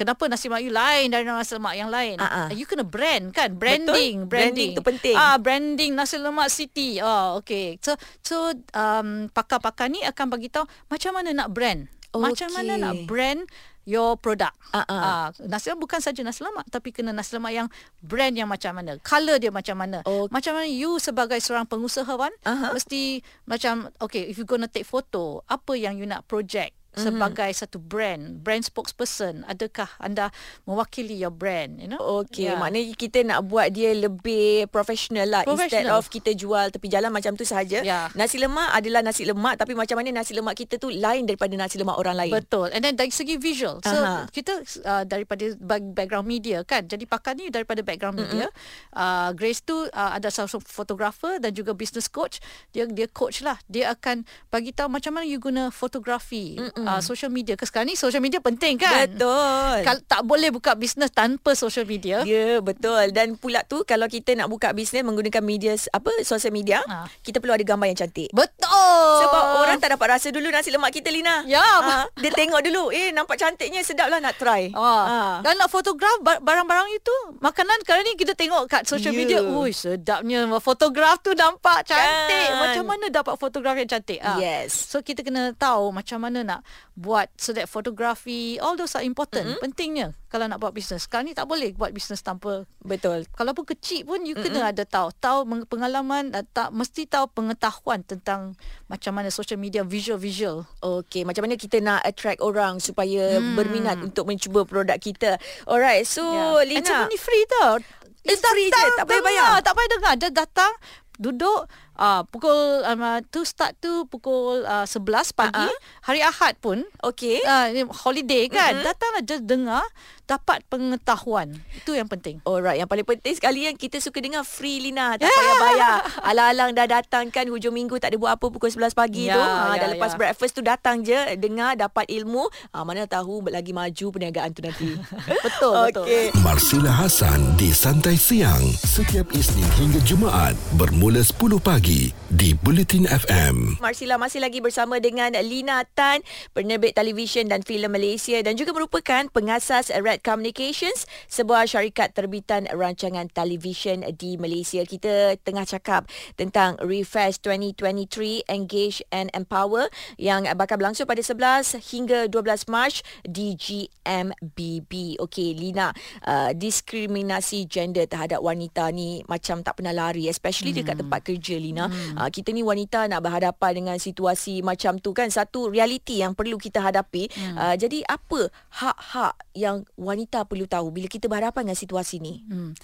Kenapa 0.00 0.24
nasi 0.32 0.48
lemak 0.48 0.64
you 0.64 0.72
lain 0.72 1.12
dari 1.12 1.28
nasi 1.28 1.52
lemak 1.52 1.76
yang 1.76 1.92
lain? 1.92 2.16
Uh-uh. 2.16 2.48
You 2.56 2.64
kena 2.64 2.88
brand 2.88 3.36
kan? 3.36 3.52
Branding, 3.52 4.24
Betul? 4.24 4.32
branding. 4.32 4.48
Branding 4.56 4.70
tu 4.72 4.80
penting. 4.80 5.12
Ah, 5.12 5.36
branding 5.36 5.92
nasi 5.92 6.16
lemak 6.16 6.48
city. 6.48 7.04
Oh, 7.04 7.36
okay. 7.36 7.76
So, 7.84 8.00
so 8.24 8.48
um, 8.72 9.28
pakar-pakar 9.28 9.92
ni 9.92 10.00
akan 10.00 10.32
bagi 10.32 10.48
tahu 10.48 10.64
macam 10.88 11.20
mana 11.20 11.36
nak 11.36 11.52
brand. 11.52 11.84
Okay. 12.10 12.22
Macam 12.22 12.48
mana 12.50 12.72
nak 12.74 12.94
brand 13.06 13.46
your 13.86 14.18
product. 14.18 14.54
Uh-uh. 14.74 14.86
Uh, 14.86 15.28
nasi 15.46 15.70
lemak 15.70 15.82
bukan 15.82 16.00
saja 16.02 16.20
nasi 16.22 16.42
lemak 16.42 16.66
tapi 16.70 16.90
kena 16.90 17.14
nasi 17.14 17.34
lemak 17.34 17.52
yang 17.54 17.68
brand 18.02 18.34
yang 18.34 18.50
macam 18.50 18.74
mana, 18.76 18.98
color 19.02 19.38
dia 19.38 19.50
macam 19.50 19.76
mana. 19.78 20.02
Okay. 20.02 20.30
Macam 20.30 20.52
mana 20.58 20.66
you 20.66 20.98
sebagai 21.02 21.38
seorang 21.38 21.66
pengusahawan 21.66 22.30
uh-huh. 22.46 22.70
mesti 22.74 23.22
macam 23.46 23.90
okay 24.02 24.26
if 24.26 24.38
you 24.38 24.46
gonna 24.46 24.70
take 24.70 24.86
photo, 24.86 25.42
apa 25.46 25.74
yang 25.78 25.98
you 25.98 26.06
nak 26.06 26.26
project 26.26 26.74
mm-hmm. 26.90 27.04
sebagai 27.06 27.50
satu 27.54 27.78
brand, 27.78 28.42
brand 28.42 28.62
spokesperson, 28.66 29.46
adakah 29.46 29.88
anda 30.02 30.34
mewakili 30.66 31.14
your 31.14 31.32
brand, 31.32 31.78
you 31.78 31.86
know? 31.86 31.98
Okay, 32.26 32.50
yeah. 32.50 32.58
maknanya 32.58 32.94
kita 32.98 33.22
nak 33.22 33.46
buat 33.46 33.70
dia 33.70 33.94
lebih 33.94 34.66
professional 34.74 35.26
lah 35.30 35.42
instead 35.46 35.86
of 35.86 36.10
kita 36.10 36.34
jual 36.34 36.70
tepi 36.74 36.90
jalan 36.90 37.14
macam 37.14 37.38
tu 37.38 37.46
saja. 37.46 37.82
Yeah. 37.82 38.10
Nasi 38.18 38.42
lemak 38.42 38.74
adalah 38.74 39.00
nasi 39.06 39.22
lemak 39.22 39.60
tapi 39.62 39.78
macam 39.78 40.02
mana 40.02 40.22
nasi 40.22 40.34
lemak 40.34 40.58
kita 40.58 40.82
tu 40.82 40.90
lain 40.90 41.26
daripada 41.26 41.54
nasi 41.54 41.78
lemak 41.78 41.96
orang 41.96 42.16
lain. 42.18 42.32
Betul. 42.34 42.74
And 42.74 42.82
then 42.82 42.98
dari 42.98 43.14
segi 43.14 43.38
visual. 43.38 43.78
So 43.86 43.94
uh-huh. 43.94 44.26
kita 44.34 44.62
uh, 44.82 45.04
daripada 45.06 45.54
background 45.94 46.26
media 46.26 46.66
kan. 46.66 46.86
Jadi 46.90 47.06
pakar 47.06 47.38
ni 47.38 47.48
daripada 47.48 47.80
background 47.86 48.18
media. 48.18 48.50
Mm-hmm. 48.50 48.98
Uh, 48.98 49.30
Grace 49.38 49.62
tu 49.62 49.76
uh, 49.76 50.10
ada 50.18 50.28
seorang 50.28 50.62
fotografer 50.66 51.38
dan 51.38 51.54
juga 51.54 51.70
business 51.72 52.10
coach. 52.10 52.42
Dia 52.74 52.90
dia 52.90 53.06
coach 53.06 53.46
lah. 53.46 53.56
Dia 53.70 53.94
akan 53.94 54.26
bagi 54.50 54.74
tahu 54.74 54.90
macam 54.90 55.14
mana 55.14 55.24
you 55.28 55.38
guna 55.38 55.70
fotografi. 55.70 56.58
Mm-hmm 56.58 56.79
mm. 56.82 56.88
uh, 56.88 57.00
social 57.04 57.28
media. 57.28 57.54
Ke 57.54 57.68
sekarang 57.68 57.92
ni 57.92 57.96
social 57.96 58.22
media 58.24 58.40
penting 58.40 58.80
kan? 58.80 59.06
Betul. 59.10 59.76
Kalau 59.84 60.00
tak 60.08 60.20
boleh 60.24 60.48
buka 60.48 60.72
bisnes 60.74 61.12
tanpa 61.12 61.52
social 61.52 61.84
media. 61.84 62.24
Ya, 62.24 62.56
yeah, 62.56 62.58
betul. 62.58 63.12
Dan 63.12 63.36
pula 63.36 63.62
tu 63.64 63.84
kalau 63.84 64.08
kita 64.08 64.32
nak 64.36 64.48
buka 64.48 64.72
bisnes 64.72 65.04
menggunakan 65.04 65.42
media 65.44 65.76
apa 65.92 66.10
social 66.24 66.52
media, 66.52 66.80
uh. 66.88 67.06
kita 67.20 67.38
perlu 67.38 67.56
ada 67.56 67.64
gambar 67.64 67.86
yang 67.92 67.98
cantik. 68.00 68.30
Betul. 68.32 69.16
Sebab 69.26 69.42
orang 69.64 69.78
tak 69.78 69.92
dapat 69.94 70.18
rasa 70.18 70.28
dulu 70.32 70.48
nasi 70.48 70.72
lemak 70.72 70.90
kita 70.94 71.12
Lina. 71.12 71.44
Ya. 71.44 71.60
Uh, 71.60 72.04
dia 72.20 72.30
tengok 72.32 72.60
dulu, 72.64 72.88
eh 72.94 73.12
nampak 73.12 73.36
cantiknya 73.36 73.84
sedaplah 73.84 74.22
nak 74.22 74.36
try. 74.40 74.72
Uh. 74.72 74.80
Uh. 74.80 75.34
Dan 75.44 75.60
nak 75.60 75.68
fotograf 75.68 76.22
barang-barang 76.22 76.88
itu, 76.96 77.16
makanan 77.42 77.82
sekarang 77.84 78.04
ni 78.06 78.14
kita 78.16 78.32
tengok 78.32 78.66
kat 78.70 78.82
social 78.88 79.12
yeah. 79.12 79.20
media, 79.20 79.38
ui 79.44 79.70
sedapnya 79.74 80.46
fotograf 80.62 81.20
tu 81.20 81.34
nampak 81.36 81.84
cantik. 81.88 82.48
Kan. 82.48 82.60
Macam 82.60 82.84
mana 82.86 83.06
dapat 83.10 83.34
fotograf 83.36 83.74
yang 83.76 83.88
cantik? 83.88 84.20
Uh. 84.22 84.38
Yes. 84.38 84.72
So 84.72 85.02
kita 85.02 85.26
kena 85.26 85.52
tahu 85.56 85.90
macam 85.90 86.22
mana 86.22 86.40
nak 86.46 86.60
buat 86.98 87.32
so 87.40 87.56
that 87.56 87.70
photography 87.70 88.60
all 88.60 88.76
those 88.76 88.92
are 88.92 89.04
important 89.06 89.46
mm-hmm. 89.46 89.62
pentingnya 89.62 90.08
kalau 90.28 90.44
nak 90.46 90.60
buat 90.60 90.76
bisnes 90.76 91.08
sekarang 91.08 91.30
ni 91.30 91.34
tak 91.34 91.48
boleh 91.48 91.72
buat 91.72 91.94
bisnes 91.94 92.20
tanpa 92.20 92.68
betul 92.84 93.24
kalau 93.32 93.56
pun 93.56 93.64
kecil 93.64 94.04
pun 94.04 94.22
you 94.26 94.36
mm-hmm. 94.36 94.52
kena 94.52 94.70
ada 94.74 94.84
tahu 94.84 95.08
tahu 95.16 95.48
pengalaman 95.64 96.34
tak 96.52 96.70
mesti 96.74 97.08
tahu 97.08 97.30
pengetahuan 97.32 98.04
tentang 98.04 98.54
macam 98.90 99.16
mana 99.16 99.32
social 99.32 99.56
media 99.56 99.80
visual 99.80 100.20
visual 100.20 100.68
okey 100.84 101.24
macam 101.24 101.48
mana 101.48 101.56
kita 101.56 101.80
nak 101.80 102.04
attract 102.04 102.44
orang 102.44 102.82
supaya 102.82 103.38
hmm. 103.40 103.56
berminat 103.56 103.96
untuk 104.02 104.28
mencuba 104.28 104.66
produk 104.68 104.98
kita 105.00 105.40
alright 105.64 106.04
so 106.04 106.22
yeah. 106.26 106.68
Lina 106.68 106.84
and 106.84 107.08
ni 107.08 107.16
free 107.16 107.46
tau 107.58 107.80
It's 108.20 108.44
free 108.44 108.68
je 108.68 108.84
tak 109.00 109.08
payah 109.08 109.22
bayar 109.24 109.64
tak 109.64 109.72
payah 109.72 109.90
dengar 109.96 110.12
dia 110.20 110.28
datang 110.28 110.72
duduk 111.20 111.68
uh, 112.00 112.24
pukul 112.32 112.80
um, 112.80 113.04
tu 113.28 113.44
start 113.44 113.76
tu 113.76 114.08
pukul 114.08 114.64
uh, 114.64 114.88
11 114.88 115.36
pagi 115.36 115.68
uh-huh. 115.68 115.76
Hari 116.10 116.26
Ahad 116.26 116.58
pun 116.58 116.82
okey. 117.06 117.38
uh, 117.46 117.70
holiday 118.02 118.50
kan 118.50 118.82
uh-huh. 118.82 118.86
datanglah 118.90 119.22
just 119.22 119.46
dengar 119.46 119.86
dapat 120.30 120.62
pengetahuan. 120.70 121.58
Itu 121.74 121.98
yang 121.98 122.06
penting. 122.06 122.38
Alright 122.46 122.78
yang 122.78 122.86
paling 122.86 123.02
penting 123.02 123.34
sekali 123.34 123.66
yang 123.66 123.74
kita 123.74 123.98
suka 123.98 124.22
dengar 124.22 124.46
free 124.46 124.78
Lina. 124.78 125.18
Tak 125.18 125.26
payah 125.26 125.56
bayar. 125.58 125.94
Alang-alang 126.22 126.70
dah 126.78 126.86
datang 126.86 127.34
kan 127.34 127.50
hujung 127.50 127.74
minggu 127.74 127.98
tak 127.98 128.14
ada 128.14 128.16
buat 128.22 128.38
apa 128.38 128.46
pukul 128.46 128.70
11 128.70 128.94
pagi 128.94 129.26
yeah, 129.26 129.34
tu. 129.34 129.42
Ha, 129.42 129.50
yeah, 129.50 129.78
dah 129.82 129.88
lepas 129.90 130.14
yeah. 130.14 130.20
breakfast 130.22 130.54
tu 130.54 130.62
datang 130.62 131.02
je 131.02 131.18
dengar 131.34 131.74
dapat 131.74 132.06
ilmu. 132.06 132.46
Ha, 132.70 132.86
mana 132.86 133.10
tahu 133.10 133.42
lagi 133.50 133.74
maju 133.74 134.06
perniagaan 134.14 134.54
tu 134.54 134.62
nanti. 134.62 134.94
Betul 135.50 135.90
betul. 135.90 136.06
Okay. 136.06 136.24
Marsila 136.46 136.92
Hasan 136.94 137.58
di 137.58 137.74
Santai 137.74 138.14
Siang 138.14 138.62
setiap 138.78 139.26
Isnin 139.34 139.66
hingga 139.82 139.98
Jumaat 140.06 140.54
bermula 140.78 141.26
10 141.26 141.58
pagi 141.58 142.14
di 142.30 142.54
Bulletin 142.54 143.10
FM 143.10 143.82
Marsila 143.82 144.14
masih 144.14 144.38
lagi 144.38 144.62
bersama 144.62 145.02
dengan 145.02 145.34
Lina 145.42 145.82
Tan 146.00 146.24
penerbit 146.56 146.96
televisyen 146.96 147.52
dan 147.52 147.60
filem 147.60 147.92
Malaysia 147.92 148.40
dan 148.40 148.56
juga 148.56 148.72
merupakan 148.72 149.28
pengasas 149.28 149.92
Red 149.92 150.24
Communications, 150.24 151.04
sebuah 151.28 151.68
syarikat 151.68 152.16
terbitan 152.16 152.64
rancangan 152.72 153.28
televisyen 153.28 154.08
di 154.16 154.40
Malaysia. 154.40 154.80
Kita 154.80 155.36
tengah 155.44 155.68
cakap 155.68 156.08
tentang 156.40 156.80
Refresh 156.80 157.44
2023 157.44 158.48
Engage 158.48 159.04
and 159.12 159.28
Empower 159.36 159.92
yang 160.16 160.48
bakal 160.56 160.80
berlangsung 160.80 161.04
pada 161.04 161.20
11 161.20 161.76
hingga 161.92 162.32
12 162.32 162.72
Mac 162.72 163.04
di 163.28 163.52
GMBB. 163.60 165.20
Okey, 165.20 165.52
Lina, 165.52 165.92
uh, 166.24 166.56
diskriminasi 166.56 167.68
gender 167.68 168.08
terhadap 168.08 168.40
wanita 168.40 168.88
ni 168.88 169.20
macam 169.28 169.60
tak 169.60 169.76
pernah 169.76 169.92
lari 169.92 170.32
especially 170.32 170.72
hmm. 170.72 170.80
dekat 170.80 170.96
tempat 171.04 171.20
kerja 171.28 171.60
Lina. 171.60 171.92
Hmm. 171.92 172.24
Uh, 172.24 172.30
kita 172.32 172.56
ni 172.56 172.64
wanita 172.64 173.04
nak 173.04 173.20
berhadapan 173.20 173.84
dengan 173.84 173.96
situasi 174.00 174.64
macam 174.64 174.96
tu 174.96 175.12
kan 175.12 175.28
satu 175.28 175.68
realiti 175.80 176.20
yang 176.20 176.36
perlu 176.36 176.60
kita 176.60 176.84
hadapi. 176.84 177.32
Hmm. 177.32 177.56
Uh, 177.56 177.74
jadi 177.80 178.04
apa 178.04 178.52
hak-hak 178.68 179.34
yang 179.56 179.88
wanita 179.96 180.44
perlu 180.44 180.68
tahu 180.68 180.92
bila 180.92 181.08
kita 181.08 181.24
berhadapan 181.26 181.72
dengan 181.72 181.80
situasi 181.80 182.20
ni? 182.20 182.44
Hmm. 182.44 182.76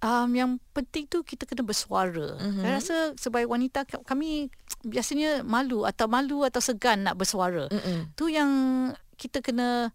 Um, 0.00 0.32
yang 0.32 0.50
penting 0.72 1.04
tu 1.04 1.20
kita 1.20 1.44
kena 1.44 1.60
bersuara. 1.60 2.40
Mm-hmm. 2.40 2.62
Saya 2.64 2.72
rasa 2.72 2.96
sebagai 3.20 3.52
wanita 3.52 3.84
kami 4.08 4.48
biasanya 4.80 5.44
malu 5.44 5.84
atau 5.84 6.08
malu 6.08 6.40
atau 6.40 6.56
segan 6.56 7.04
nak 7.04 7.20
bersuara. 7.20 7.68
Mm-hmm. 7.68 8.16
Tu 8.16 8.32
yang 8.32 8.50
kita 9.20 9.44
kena 9.44 9.92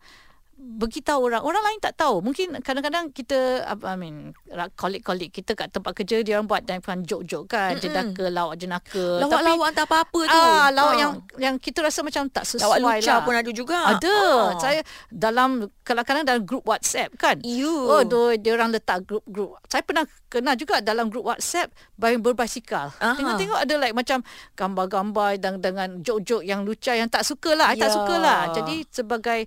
beritahu 0.55 1.27
orang. 1.27 1.43
Orang 1.43 1.63
lain 1.63 1.79
tak 1.83 1.99
tahu. 1.99 2.23
Mungkin 2.23 2.63
kadang-kadang 2.63 3.11
kita 3.11 3.67
I 3.67 3.95
mean 3.99 4.31
kolik-kolik 4.79 5.35
kita 5.35 5.51
kat 5.53 5.71
tempat 5.71 5.91
kerja 5.91 6.23
dia 6.23 6.39
orang 6.39 6.47
buat 6.47 6.63
dan 6.63 6.79
kan 6.79 7.03
joke-joke 7.03 7.51
kan. 7.51 7.75
Mm-hmm. 7.75 7.83
jenaka 7.83 8.25
lawak 8.31 8.55
jenaka. 8.59 9.05
Lawak-lawak 9.21 9.69
tak 9.75 9.85
apa-apa 9.91 10.19
tu. 10.25 10.39
Ah 10.39 10.67
lawak 10.71 10.95
ha. 10.95 11.01
yang 11.01 11.11
yang 11.35 11.55
kita 11.59 11.83
rasa 11.83 12.01
macam 12.01 12.27
tak 12.31 12.47
sesuai 12.47 12.79
lawak 12.79 13.03
lucah 13.03 13.17
lah. 13.19 13.25
pun 13.27 13.33
ada 13.35 13.51
juga. 13.51 13.79
Ada. 13.95 14.15
Oh. 14.15 14.47
saya 14.57 14.79
dalam 15.11 15.67
kadang-kadang 15.83 16.23
dalam 16.23 16.41
grup 16.47 16.63
WhatsApp 16.63 17.11
kan. 17.19 17.37
You. 17.43 17.91
oh 17.91 18.01
do, 18.07 18.33
dia 18.39 18.55
orang 18.55 18.71
letak 18.71 19.03
grup-grup 19.05 19.59
saya 19.69 19.83
pernah 19.83 20.07
kena 20.31 20.55
juga 20.55 20.79
dalam 20.79 21.11
grup 21.11 21.27
WhatsApp 21.27 21.67
bayang 21.99 22.23
berbasikal 22.23 22.95
tengok-tengok 22.95 23.59
ada 23.59 23.75
like 23.75 23.95
macam 23.95 24.23
gambar-gambar 24.55 25.35
dan 25.39 25.59
dengan 25.59 25.99
joke-joke 25.99 26.47
yang 26.47 26.63
lucah 26.63 26.95
yang 26.95 27.11
tak 27.11 27.27
suka 27.27 27.53
lah. 27.53 27.75
Yeah. 27.75 27.81
tak 27.87 27.89
suka 27.91 28.15
lah. 28.15 28.39
Jadi 28.55 28.87
sebagai 28.87 29.39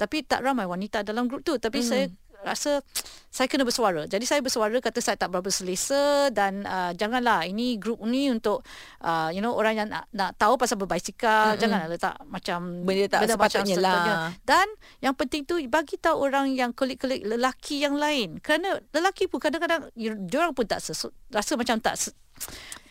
tapi 0.00 0.24
tak 0.24 0.40
ramai 0.40 0.64
wanita 0.64 1.04
dalam 1.04 1.28
grup 1.28 1.44
tu 1.44 1.60
tapi 1.60 1.84
mm. 1.84 1.86
saya 1.86 2.04
rasa 2.44 2.80
saya 3.30 3.46
kena 3.46 3.62
bersuara. 3.62 4.10
Jadi 4.10 4.26
saya 4.26 4.40
bersuara 4.42 4.74
kata 4.82 4.98
saya 4.98 5.14
tak 5.14 5.30
berapa 5.30 5.46
selesa 5.54 6.34
dan 6.34 6.66
uh, 6.66 6.90
janganlah 6.96 7.46
ini 7.46 7.78
grup 7.78 8.02
ni 8.02 8.26
untuk 8.26 8.66
uh, 9.06 9.30
you 9.30 9.38
know 9.38 9.54
orang 9.54 9.78
yang 9.78 9.88
nak, 9.92 10.10
nak 10.10 10.34
tahu 10.34 10.58
pasal 10.58 10.80
berbasikal 10.80 11.54
mm-hmm. 11.54 11.60
janganlah 11.62 11.88
letak 11.92 12.16
macam 12.26 12.58
benda 12.82 13.06
tak 13.06 13.20
benda 13.22 13.34
sepatutnya 13.38 13.76
macam 13.76 13.84
lah. 13.86 14.28
Dan 14.42 14.66
yang 14.98 15.14
penting 15.14 15.46
tu 15.46 15.62
bagi 15.70 15.96
tahu 16.00 16.16
orang 16.26 16.50
yang 16.56 16.74
kolik-kolik 16.74 17.22
lelaki 17.22 17.84
yang 17.84 17.94
lain. 17.94 18.42
Kerana 18.42 18.82
lelaki 18.90 19.30
pun 19.30 19.38
kadang-kadang 19.38 19.86
orang 19.94 20.54
pun 20.56 20.66
tak 20.66 20.82
sesu, 20.82 21.14
rasa 21.30 21.54
macam 21.54 21.78
tak 21.78 21.94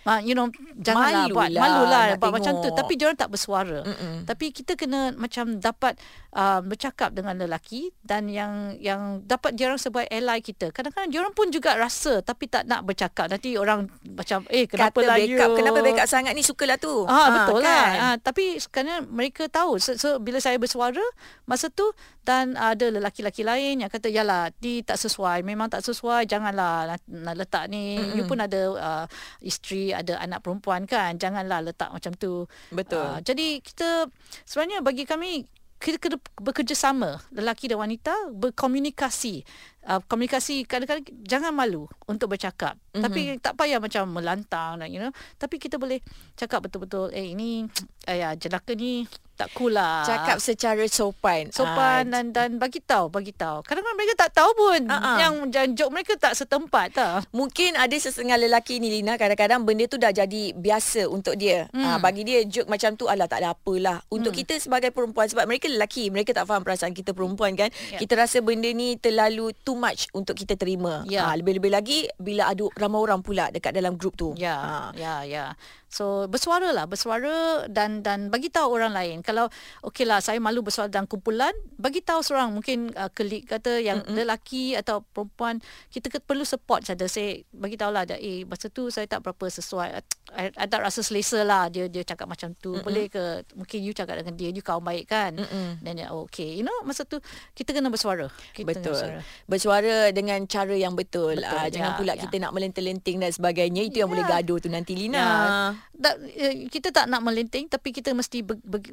uh, 0.10 0.22
you 0.24 0.34
know 0.34 0.48
janganlah 0.80 1.28
malu 1.30 1.36
buat 1.36 1.50
lah, 1.52 1.62
malulah 1.62 2.04
buat 2.18 2.32
macam 2.34 2.54
tu 2.64 2.70
tapi 2.72 2.94
dia 2.96 3.06
orang 3.10 3.20
tak 3.20 3.32
bersuara 3.32 3.80
Mm-mm. 3.84 4.26
tapi 4.26 4.50
kita 4.50 4.74
kena 4.74 5.14
macam 5.16 5.60
dapat 5.60 6.00
uh, 6.34 6.60
bercakap 6.62 7.14
dengan 7.14 7.38
lelaki 7.38 7.90
dan 8.06 8.30
yang 8.30 8.78
yang 8.78 9.24
dapat 9.26 9.58
dia 9.58 9.70
orang 9.70 9.82
sebagai 9.82 10.10
ally 10.12 10.40
kita. 10.44 10.70
Kadang-kadang 10.70 11.10
dia 11.10 11.20
orang 11.22 11.34
pun 11.34 11.48
juga 11.50 11.78
rasa 11.78 12.22
tapi 12.22 12.50
tak 12.50 12.70
nak 12.70 12.86
bercakap. 12.86 13.30
Nanti 13.30 13.58
orang 13.58 13.90
macam 14.06 14.46
eh 14.50 14.70
kenapa 14.70 15.00
lah 15.02 15.18
backup, 15.18 15.50
kenapa 15.58 15.80
backup 15.82 16.08
sangat 16.10 16.34
ni? 16.38 16.46
Sukalah 16.46 16.78
tu. 16.78 17.06
Ah, 17.06 17.14
ha, 17.14 17.36
betul 17.44 17.62
lah. 17.62 17.66
kan? 17.66 17.74
lah 17.74 17.90
ha, 18.14 18.16
tapi 18.20 18.62
kerana 18.70 19.02
mereka 19.06 19.50
tahu. 19.50 19.82
So, 19.82 19.98
so 19.98 20.18
bila 20.22 20.38
saya 20.42 20.58
bersuara 20.62 21.02
masa 21.50 21.72
tu 21.74 21.86
dan 22.26 22.54
ada 22.54 22.94
lelaki-lelaki 22.94 23.42
lain 23.42 23.82
yang 23.82 23.90
kata 23.90 24.12
yalah 24.12 24.54
di 24.62 24.86
tak 24.86 25.02
sesuai. 25.02 25.42
Memang 25.42 25.74
tak 25.74 25.82
sesuai. 25.82 26.30
Janganlah 26.30 26.94
nak, 26.96 27.02
nak 27.10 27.36
letak 27.36 27.66
ni. 27.74 27.98
Mm-mm. 27.98 28.16
you 28.22 28.24
pun 28.30 28.38
ada 28.38 28.62
uh, 28.78 29.06
isteri 29.42 29.90
ada 29.96 30.22
anak 30.22 30.46
perempuan 30.46 30.86
kan? 30.86 31.18
Janganlah 31.18 31.66
letak 31.66 31.90
macam 31.90 32.14
tu. 32.14 32.46
Betul. 32.70 33.02
Uh, 33.02 33.18
jadi 33.26 33.58
kita 33.64 34.06
sebenarnya 34.46 34.86
bagi 34.86 35.10
kami 35.10 35.46
kita 35.80 35.98
kena 35.98 36.18
bekerjasama. 36.38 37.24
Lelaki 37.32 37.72
dan 37.72 37.80
wanita 37.80 38.14
berkomunikasi 38.36 39.48
uh, 39.88 40.02
komunikasi 40.04 40.68
kadang-kadang 40.68 41.06
jangan 41.24 41.54
malu 41.54 41.86
untuk 42.10 42.34
bercakap 42.36 42.76
mm-hmm. 42.76 43.04
tapi 43.04 43.22
tak 43.40 43.54
payah 43.56 43.80
macam 43.80 44.10
melantang 44.12 44.82
you 44.90 45.00
know 45.00 45.14
tapi 45.40 45.62
kita 45.62 45.80
boleh 45.80 46.02
cakap 46.36 46.66
betul-betul 46.66 47.14
eh 47.16 47.32
ini 47.32 47.70
ayah 48.12 48.34
jenaka 48.36 48.74
ni 48.76 49.06
tak 49.40 49.56
cool 49.56 49.72
lah. 49.72 50.04
Cakap 50.04 50.44
secara 50.44 50.84
sopan. 50.92 51.48
Sopan 51.56 52.12
uh, 52.12 52.20
dan 52.20 52.36
dan 52.36 52.50
bagi 52.60 52.84
tahu, 52.84 53.08
bagi 53.08 53.32
tahu. 53.32 53.64
Kadang-kadang 53.64 53.96
mereka 53.96 54.28
tak 54.28 54.32
tahu 54.36 54.52
pun 54.52 54.84
uh-uh. 54.84 55.16
yang 55.16 55.34
joke 55.80 55.96
mereka 55.96 56.20
tak 56.20 56.36
setempat 56.36 56.92
tak. 56.92 57.24
Mungkin 57.32 57.80
ada 57.80 57.96
sesetengah 57.96 58.36
lelaki 58.36 58.84
ni 58.84 58.92
Lina 59.00 59.16
kadang-kadang 59.16 59.64
benda 59.64 59.88
tu 59.88 59.96
dah 59.96 60.12
jadi 60.12 60.52
biasa 60.52 61.08
untuk 61.08 61.40
dia. 61.40 61.72
Hmm. 61.72 61.88
Uh, 61.88 61.98
bagi 62.04 62.28
dia 62.28 62.44
joke 62.44 62.68
macam 62.68 63.00
tu 63.00 63.08
alah 63.08 63.32
tak 63.32 63.40
ada 63.40 63.56
apalah. 63.56 64.04
Untuk 64.12 64.36
hmm. 64.36 64.40
kita 64.44 64.60
sebagai 64.60 64.92
perempuan 64.92 65.32
sebab 65.32 65.48
mereka 65.48 65.72
lelaki, 65.72 66.12
mereka 66.12 66.36
tak 66.36 66.44
faham 66.44 66.68
perasaan 66.68 66.92
kita 66.92 67.16
perempuan 67.16 67.56
kan. 67.56 67.72
Yeah. 67.96 68.04
Kita 68.04 68.20
rasa 68.20 68.44
benda 68.44 68.68
ni 68.76 69.00
terlalu 69.00 69.56
too 69.70 69.78
much 69.78 70.10
untuk 70.18 70.34
kita 70.34 70.58
terima. 70.58 71.06
Yeah. 71.06 71.30
Uh, 71.30 71.38
lebih-lebih 71.38 71.70
lagi 71.70 72.00
bila 72.18 72.50
ada 72.50 72.66
ramai 72.74 72.98
orang 73.06 73.22
pula 73.22 73.54
dekat 73.54 73.78
dalam 73.78 73.94
grup 73.94 74.18
tu. 74.18 74.34
Ya, 74.34 74.50
yeah. 74.50 74.58
uh. 74.58 74.90
ya, 74.98 75.06
yeah, 75.06 75.20
ya. 75.22 75.30
Yeah. 75.30 75.50
So 75.90 76.30
bersuara 76.30 76.70
lah 76.70 76.86
bersuara 76.86 77.66
dan 77.66 78.06
dan 78.06 78.30
bagi 78.30 78.54
tahu 78.54 78.78
orang 78.78 78.94
lain. 78.94 79.18
Kalau 79.26 79.50
okeylah 79.82 80.22
saya 80.22 80.38
malu 80.38 80.62
bersuara 80.62 80.86
dalam 80.86 81.10
kumpulan, 81.10 81.52
bagi 81.82 82.06
tahu 82.06 82.22
seorang 82.22 82.54
mungkin 82.54 82.94
uh, 82.94 83.10
kelik 83.10 83.50
kata 83.50 83.82
yang 83.82 84.06
mm-hmm. 84.06 84.16
lelaki 84.22 84.78
atau 84.78 85.02
perempuan 85.02 85.58
kita 85.90 86.14
perlu 86.22 86.46
support 86.46 86.86
saja. 86.86 87.10
Saya 87.10 87.42
bagi 87.50 87.74
tahulah 87.74 88.06
ada 88.06 88.16
eh 88.22 88.46
masa 88.46 88.70
tu 88.70 88.94
saya 88.94 89.10
tak 89.10 89.26
berapa 89.26 89.50
sesuai. 89.50 89.90
I, 90.30 90.54
I 90.54 90.66
tak 90.70 90.86
rasa 90.86 91.02
selesa 91.02 91.42
lah 91.42 91.74
dia 91.74 91.90
dia 91.90 92.06
cakap 92.06 92.30
macam 92.30 92.54
tu. 92.54 92.78
Mm-hmm. 92.78 92.86
Boleh 92.86 93.06
ke 93.10 93.24
mungkin 93.58 93.80
you 93.82 93.98
cakap 93.98 94.22
dengan 94.22 94.38
dia 94.38 94.54
you 94.54 94.62
kawan 94.62 94.86
baik 94.86 95.10
kan? 95.10 95.34
Dan 95.82 95.94
mm-hmm. 95.98 96.14
oh, 96.14 96.30
okay 96.30 96.54
you 96.54 96.62
know 96.62 96.86
masa 96.86 97.02
tu 97.02 97.18
kita 97.58 97.74
kena 97.74 97.90
bersuara. 97.90 98.30
Kita 98.54 98.70
betul. 98.70 98.94
Bersuara. 98.94 99.20
bersuara 99.50 99.98
dengan 100.14 100.38
cara 100.46 100.78
yang 100.78 100.94
betul. 100.94 101.42
betul. 101.42 101.50
Uh, 101.50 101.68
jangan 101.74 101.92
ya, 101.94 101.98
pula 101.98 102.14
ya. 102.14 102.22
kita 102.30 102.36
nak 102.46 102.54
melenting-lenting 102.54 103.18
dan 103.18 103.34
sebagainya. 103.34 103.82
Itu 103.90 104.06
yang 104.06 104.14
ya. 104.14 104.14
boleh 104.14 104.26
gaduh 104.30 104.58
tu 104.62 104.70
nanti 104.70 104.94
Lina. 104.94 105.18
Ya 105.18 105.79
tak, 106.00 106.16
eh, 106.36 106.68
kita 106.72 106.96
tak 106.96 107.06
nak 107.12 107.22
melenting 107.24 107.68
tapi 107.68 107.92
kita 107.92 108.16
mesti 108.16 108.42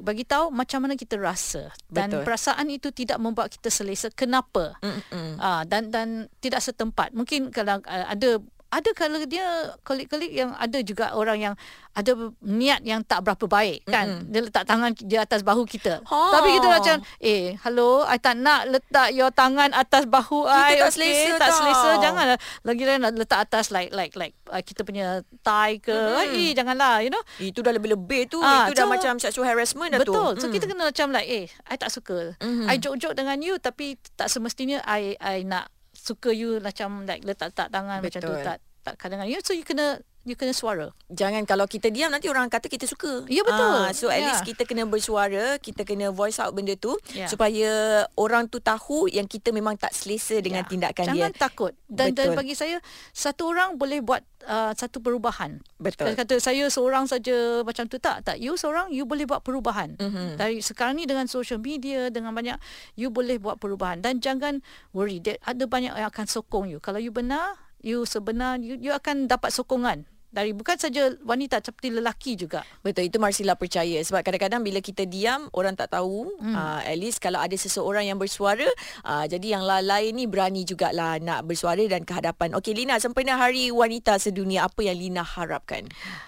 bagi 0.03 0.23
tahu 0.27 0.51
macam 0.51 0.83
mana 0.83 0.93
kita 0.99 1.15
rasa. 1.15 1.71
Dan 1.87 2.11
Betul. 2.11 2.23
perasaan 2.27 2.67
itu 2.67 2.91
tidak 2.91 3.17
membuat 3.17 3.53
kita 3.53 3.71
selesa. 3.71 4.11
Kenapa? 4.11 4.75
Uh, 4.81 5.63
dan 5.65 5.89
dan 5.93 6.27
tidak 6.43 6.59
setempat. 6.59 7.15
Mungkin 7.15 7.49
kalau 7.55 7.79
uh, 7.83 8.05
ada 8.11 8.43
ada 8.67 8.89
kalau 8.91 9.23
dia 9.23 9.71
kolik-kolik 9.87 10.31
yang 10.35 10.51
ada 10.59 10.83
juga 10.83 11.15
orang 11.15 11.39
yang 11.39 11.55
ada 11.95 12.13
niat 12.43 12.83
yang 12.83 13.01
tak 13.01 13.23
berapa 13.23 13.47
baik 13.47 13.87
kan 13.87 14.21
mm-hmm. 14.21 14.29
dia 14.29 14.41
letak 14.43 14.63
tangan 14.67 14.91
di 14.93 15.15
atas 15.17 15.41
bahu 15.41 15.63
kita 15.63 16.03
ha. 16.03 16.19
tapi 16.35 16.59
kita 16.59 16.67
macam 16.69 16.95
eh 17.23 17.55
hello 17.63 18.03
I 18.03 18.19
tak 18.19 18.35
nak 18.37 18.67
letak 18.67 19.15
your 19.15 19.31
tangan 19.31 19.71
atas 19.71 20.05
bahu 20.05 20.45
I 20.45 20.77
tak 20.77 20.93
okay, 20.93 20.93
selesa 20.93 21.31
tak 21.39 21.51
selesa 21.55 21.89
janganlah 22.03 22.37
lagi 22.67 22.83
lain 22.83 22.99
nak 23.01 23.15
letak 23.15 23.39
atas 23.47 23.71
like 23.71 23.89
like 23.95 24.13
like 24.19 24.35
uh, 24.51 24.59
kita 24.59 24.83
punya 24.83 25.23
tie 25.41 25.79
ke 25.79 25.95
mm-hmm. 25.95 26.37
eh 26.37 26.49
janganlah 26.51 27.01
you 27.01 27.09
know 27.09 27.23
itu 27.39 27.63
dah 27.63 27.71
lebih-lebih 27.71 28.27
tu 28.27 28.43
ha, 28.43 28.67
itu 28.67 28.75
so, 28.75 28.79
dah 28.83 28.85
macam 28.85 29.13
sexual 29.17 29.47
harassment 29.47 29.95
dah 29.95 30.03
betul. 30.03 30.13
tu 30.13 30.21
betul 30.21 30.31
so 30.43 30.45
mm. 30.51 30.53
kita 30.59 30.65
kena 30.67 30.83
macam 30.91 31.07
like 31.15 31.27
eh 31.31 31.45
I 31.71 31.75
tak 31.79 31.89
suka 31.89 32.35
mm-hmm. 32.37 32.67
I 32.67 32.75
joke-joke 32.77 33.15
dengan 33.15 33.39
you 33.39 33.55
tapi 33.63 33.95
tak 34.19 34.27
semestinya 34.27 34.83
I 34.83 35.15
I 35.17 35.47
nak 35.47 35.71
suka 36.07 36.31
you 36.31 36.63
macam 36.63 37.03
like 37.03 37.27
letak-letak 37.27 37.67
tangan 37.67 37.99
betul. 37.99 38.07
macam 38.07 38.21
tu 38.23 38.33
tak 38.47 38.57
tak 38.87 38.95
kadang-kadang 38.95 39.35
you 39.35 39.43
so 39.43 39.51
you 39.51 39.67
kena 39.67 39.99
you 40.27 40.35
kena 40.35 40.51
suara. 40.51 40.91
Jangan 41.07 41.47
kalau 41.47 41.63
kita 41.65 41.87
diam 41.87 42.11
nanti 42.11 42.27
orang 42.27 42.51
kata 42.51 42.67
kita 42.67 42.83
suka. 42.83 43.23
Ya 43.31 43.41
betul. 43.47 43.87
Uh, 43.87 43.89
so 43.95 44.11
at 44.11 44.19
yeah. 44.19 44.35
least 44.35 44.43
kita 44.43 44.67
kena 44.67 44.83
bersuara, 44.83 45.55
kita 45.57 45.87
kena 45.87 46.11
voice 46.11 46.37
out 46.43 46.51
benda 46.51 46.75
tu 46.75 46.99
yeah. 47.15 47.31
supaya 47.31 48.03
orang 48.19 48.51
tu 48.51 48.59
tahu 48.59 49.07
yang 49.07 49.25
kita 49.25 49.55
memang 49.55 49.79
tak 49.79 49.95
selesa 49.95 50.43
dengan 50.43 50.67
yeah. 50.67 50.71
tindakan 50.71 51.03
Jangan 51.07 51.15
dia. 51.15 51.23
Jangan 51.23 51.33
takut. 51.39 51.73
Dan, 51.87 52.11
dan 52.11 52.35
bagi 52.35 52.53
saya 52.53 52.83
satu 53.15 53.55
orang 53.55 53.79
boleh 53.79 54.03
buat 54.03 54.21
uh, 54.45 54.75
satu 54.75 54.99
perubahan. 54.99 55.63
Betul. 55.79 56.11
Kata 56.13 56.37
saya 56.43 56.67
seorang 56.67 57.07
saja 57.07 57.63
macam 57.63 57.87
tu 57.87 57.97
tak. 57.97 58.27
Tak 58.27 58.37
you 58.37 58.59
seorang 58.59 58.91
you 58.91 59.07
boleh 59.07 59.23
buat 59.23 59.41
perubahan. 59.41 59.95
Mm-hmm. 59.95 60.35
Dari 60.35 60.59
sekarang 60.59 60.99
ni 60.99 61.07
dengan 61.07 61.31
social 61.31 61.63
media 61.63 62.11
dengan 62.11 62.35
banyak 62.35 62.59
you 62.99 63.07
boleh 63.07 63.39
buat 63.39 63.57
perubahan 63.57 64.03
dan 64.03 64.19
jangan 64.19 64.59
worry. 64.91 65.23
Ada 65.23 65.63
banyak 65.63 65.95
yang 65.95 66.09
akan 66.11 66.25
sokong 66.27 66.67
you. 66.67 66.83
Kalau 66.83 66.99
you 66.99 67.15
benar 67.15 67.55
you 67.81 68.03
sebenar 68.09 68.57
you, 68.57 68.75
you 68.81 68.89
akan 68.89 69.29
dapat 69.29 69.53
sokongan 69.53 70.09
dari 70.27 70.51
bukan 70.51 70.75
saja 70.75 71.07
wanita 71.23 71.63
tapi 71.63 71.89
lelaki 71.89 72.35
juga. 72.35 72.61
Betul 72.83 73.07
itu 73.07 73.17
Marsila 73.17 73.55
percaya 73.55 73.97
sebab 74.03 74.21
kadang-kadang 74.21 74.61
bila 74.61 74.83
kita 74.83 75.07
diam 75.07 75.47
orang 75.55 75.73
tak 75.73 75.95
tahu 75.95 76.27
hmm. 76.37 76.55
uh, 76.55 76.81
at 76.83 76.97
least 76.99 77.23
kalau 77.23 77.39
ada 77.39 77.55
seseorang 77.55 78.05
yang 78.05 78.19
bersuara 78.19 78.67
uh, 79.07 79.25
jadi 79.25 79.57
yang 79.57 79.63
lain 79.63 80.11
ni 80.13 80.27
berani 80.27 80.67
jugalah 80.67 81.17
nak 81.23 81.47
bersuara 81.47 81.81
dan 81.87 82.03
kehadapan. 82.03 82.51
Okey 82.59 82.75
Lina 82.75 82.99
sempena 82.99 83.39
hari 83.39 83.71
wanita 83.71 84.19
sedunia 84.19 84.67
apa 84.67 84.83
yang 84.83 84.99
Lina 84.99 85.23
harapkan? 85.23 85.87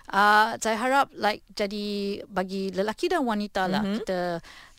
Uh, 0.09 0.55
saya 0.63 0.79
harap 0.79 1.12
like 1.13 1.43
jadi 1.53 2.19
bagi 2.25 2.71
lelaki 2.71 3.12
dan 3.12 3.27
wanita 3.27 3.67
lah 3.67 3.83
mm-hmm. 3.83 3.97
kita 4.01 4.19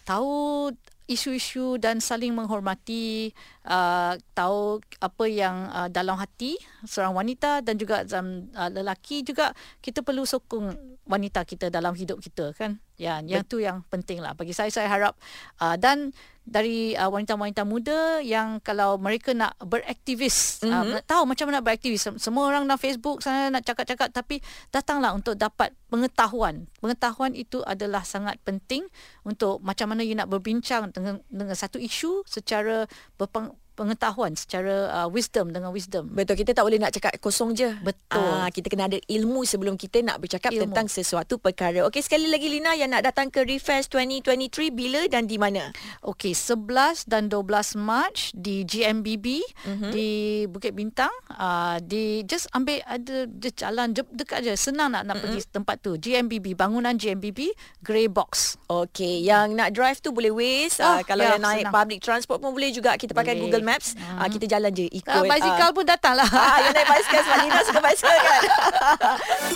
tahu 0.09 0.72
isu-isu 1.11 1.74
dan 1.83 1.98
saling 1.98 2.30
menghormati 2.30 3.35
uh, 3.70 4.18
tahu 4.35 4.83
apa 4.98 5.24
yang 5.30 5.70
uh, 5.70 5.87
dalam 5.87 6.18
hati 6.18 6.59
seorang 6.83 7.14
wanita 7.14 7.62
dan 7.62 7.78
juga 7.78 8.02
um, 8.18 8.50
uh, 8.52 8.68
lelaki 8.68 9.22
juga 9.22 9.54
kita 9.78 10.02
perlu 10.02 10.26
sokong 10.26 10.98
wanita 11.06 11.46
kita 11.46 11.70
dalam 11.70 11.94
hidup 11.94 12.18
kita 12.18 12.50
kan? 12.59 12.83
Ya 13.00 13.24
yang 13.24 13.46
tu 13.48 13.62
yang 13.62 13.80
penting 13.88 14.20
lah 14.20 14.37
bagi 14.37 14.52
saya. 14.52 14.68
Saya 14.68 14.90
harap 14.90 15.16
uh, 15.62 15.78
dan 15.80 16.12
dari 16.44 16.98
uh, 16.98 17.06
wanita-wanita 17.06 17.62
muda 17.62 18.18
yang 18.20 18.59
kalau 18.61 18.98
mereka 18.98 19.30
nak 19.30 19.54
beraktivis 19.62 20.61
mm-hmm. 20.61 20.74
uh, 20.74 20.85
nak 20.98 21.04
tahu 21.06 21.22
macam 21.24 21.48
mana 21.48 21.62
nak 21.62 21.66
beraktivis. 21.70 22.11
Semua 22.18 22.50
orang 22.50 22.66
dalam 22.66 22.76
Facebook 22.76 23.22
sana 23.22 23.48
nak 23.48 23.64
cakap-cakap 23.64 24.11
tapi 24.11 24.42
datanglah 24.68 25.16
untuk 25.16 25.38
dapat 25.38 25.72
pengetahuan. 25.88 26.68
Pengetahuan 26.83 27.33
itu 27.38 27.62
adalah 27.64 28.02
sangat 28.04 28.37
penting 28.42 28.85
untuk 29.24 29.62
macam 29.62 29.94
mana 29.94 30.02
you 30.04 30.18
nak 30.18 30.28
berbincang 30.28 30.90
dengan 30.90 31.22
dengan 31.30 31.56
satu 31.56 31.80
isu 31.80 32.26
secara 32.28 32.85
berpeng, 33.16 33.54
pengetahuan 33.81 34.37
secara 34.37 34.93
uh, 34.93 35.09
wisdom 35.09 35.49
dengan 35.57 35.73
wisdom. 35.73 36.12
Betul 36.12 36.37
kita 36.37 36.53
tak 36.53 36.69
boleh 36.69 36.77
nak 36.77 36.93
cakap 36.93 37.16
kosong 37.16 37.57
je. 37.57 37.73
Betul. 37.81 38.21
Uh, 38.21 38.45
kita 38.53 38.69
kena 38.69 38.93
ada 38.93 39.01
ilmu 39.09 39.49
sebelum 39.49 39.81
kita 39.81 40.05
nak 40.05 40.21
bercakap 40.21 40.53
ilmu. 40.53 40.69
tentang 40.69 40.93
sesuatu 40.93 41.40
perkara. 41.40 41.88
Okey 41.88 42.05
sekali 42.05 42.29
lagi 42.29 42.53
Lina 42.53 42.77
yang 42.77 42.93
nak 42.93 43.09
datang 43.09 43.33
ke 43.33 43.40
Refest 43.40 43.88
2023 43.97 44.69
bila 44.69 45.01
dan 45.09 45.25
di 45.25 45.40
mana? 45.40 45.73
Okey 46.05 46.37
11 46.37 47.09
dan 47.09 47.33
12 47.33 47.81
Mac 47.81 48.37
di 48.37 48.69
GMBB 48.69 49.40
mm-hmm. 49.64 49.90
di 49.97 50.09
Bukit 50.53 50.77
Bintang. 50.77 51.14
Uh, 51.33 51.81
di 51.81 52.21
just 52.29 52.53
ambil 52.53 52.85
ada 52.85 53.25
de 53.25 53.49
jalan 53.57 53.97
de, 53.97 54.05
dekat 54.12 54.45
aja 54.45 54.61
senang 54.61 54.93
nak 54.93 55.09
nak 55.09 55.25
mm-hmm. 55.25 55.40
pergi 55.40 55.40
tempat 55.49 55.77
tu. 55.81 55.97
GMBB 55.97 56.53
bangunan 56.53 57.01
GMBB 57.01 57.57
Grey 57.81 58.12
Box. 58.12 58.61
Okey 58.69 59.25
yang 59.25 59.57
nak 59.57 59.73
drive 59.73 60.05
tu 60.05 60.12
boleh 60.12 60.29
Waze. 60.29 60.85
Oh, 60.85 60.99
uh, 60.99 61.03
kalau 61.09 61.25
ya, 61.25 61.40
yang 61.40 61.49
naik 61.49 61.64
senang. 61.64 61.73
public 61.73 62.01
transport 62.05 62.45
pun 62.45 62.53
boleh 62.53 62.69
juga 62.77 62.93
kita 63.01 63.16
pakai 63.16 63.40
Google 63.40 63.64
Maps 63.64 63.69
hmm. 63.78 64.18
uh, 64.18 64.28
kita 64.33 64.46
jalan 64.48 64.70
je 64.74 64.87
ikut 64.90 65.12
uh, 65.12 65.28
basikal 65.28 65.68
uh, 65.70 65.74
pun 65.76 65.85
datanglah 65.87 66.26
uh, 66.26 66.59
yang 66.64 66.74
naik 66.74 66.88
basikal 66.88 67.20
sebab 67.22 67.38
Nina 67.44 67.61
suka 67.62 67.80
basikal. 67.85 68.16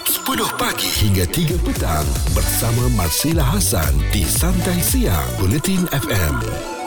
Kan 0.05 0.45
10 0.45 0.61
pagi 0.61 0.89
hingga 1.03 1.25
3 1.27 1.67
petang 1.67 2.07
bersama 2.37 2.83
Marsila 2.95 3.45
Hasan 3.45 3.93
di 4.13 4.23
Santai 4.27 4.79
Siang 4.81 5.29
Bulletin 5.41 5.89
FM 5.91 6.84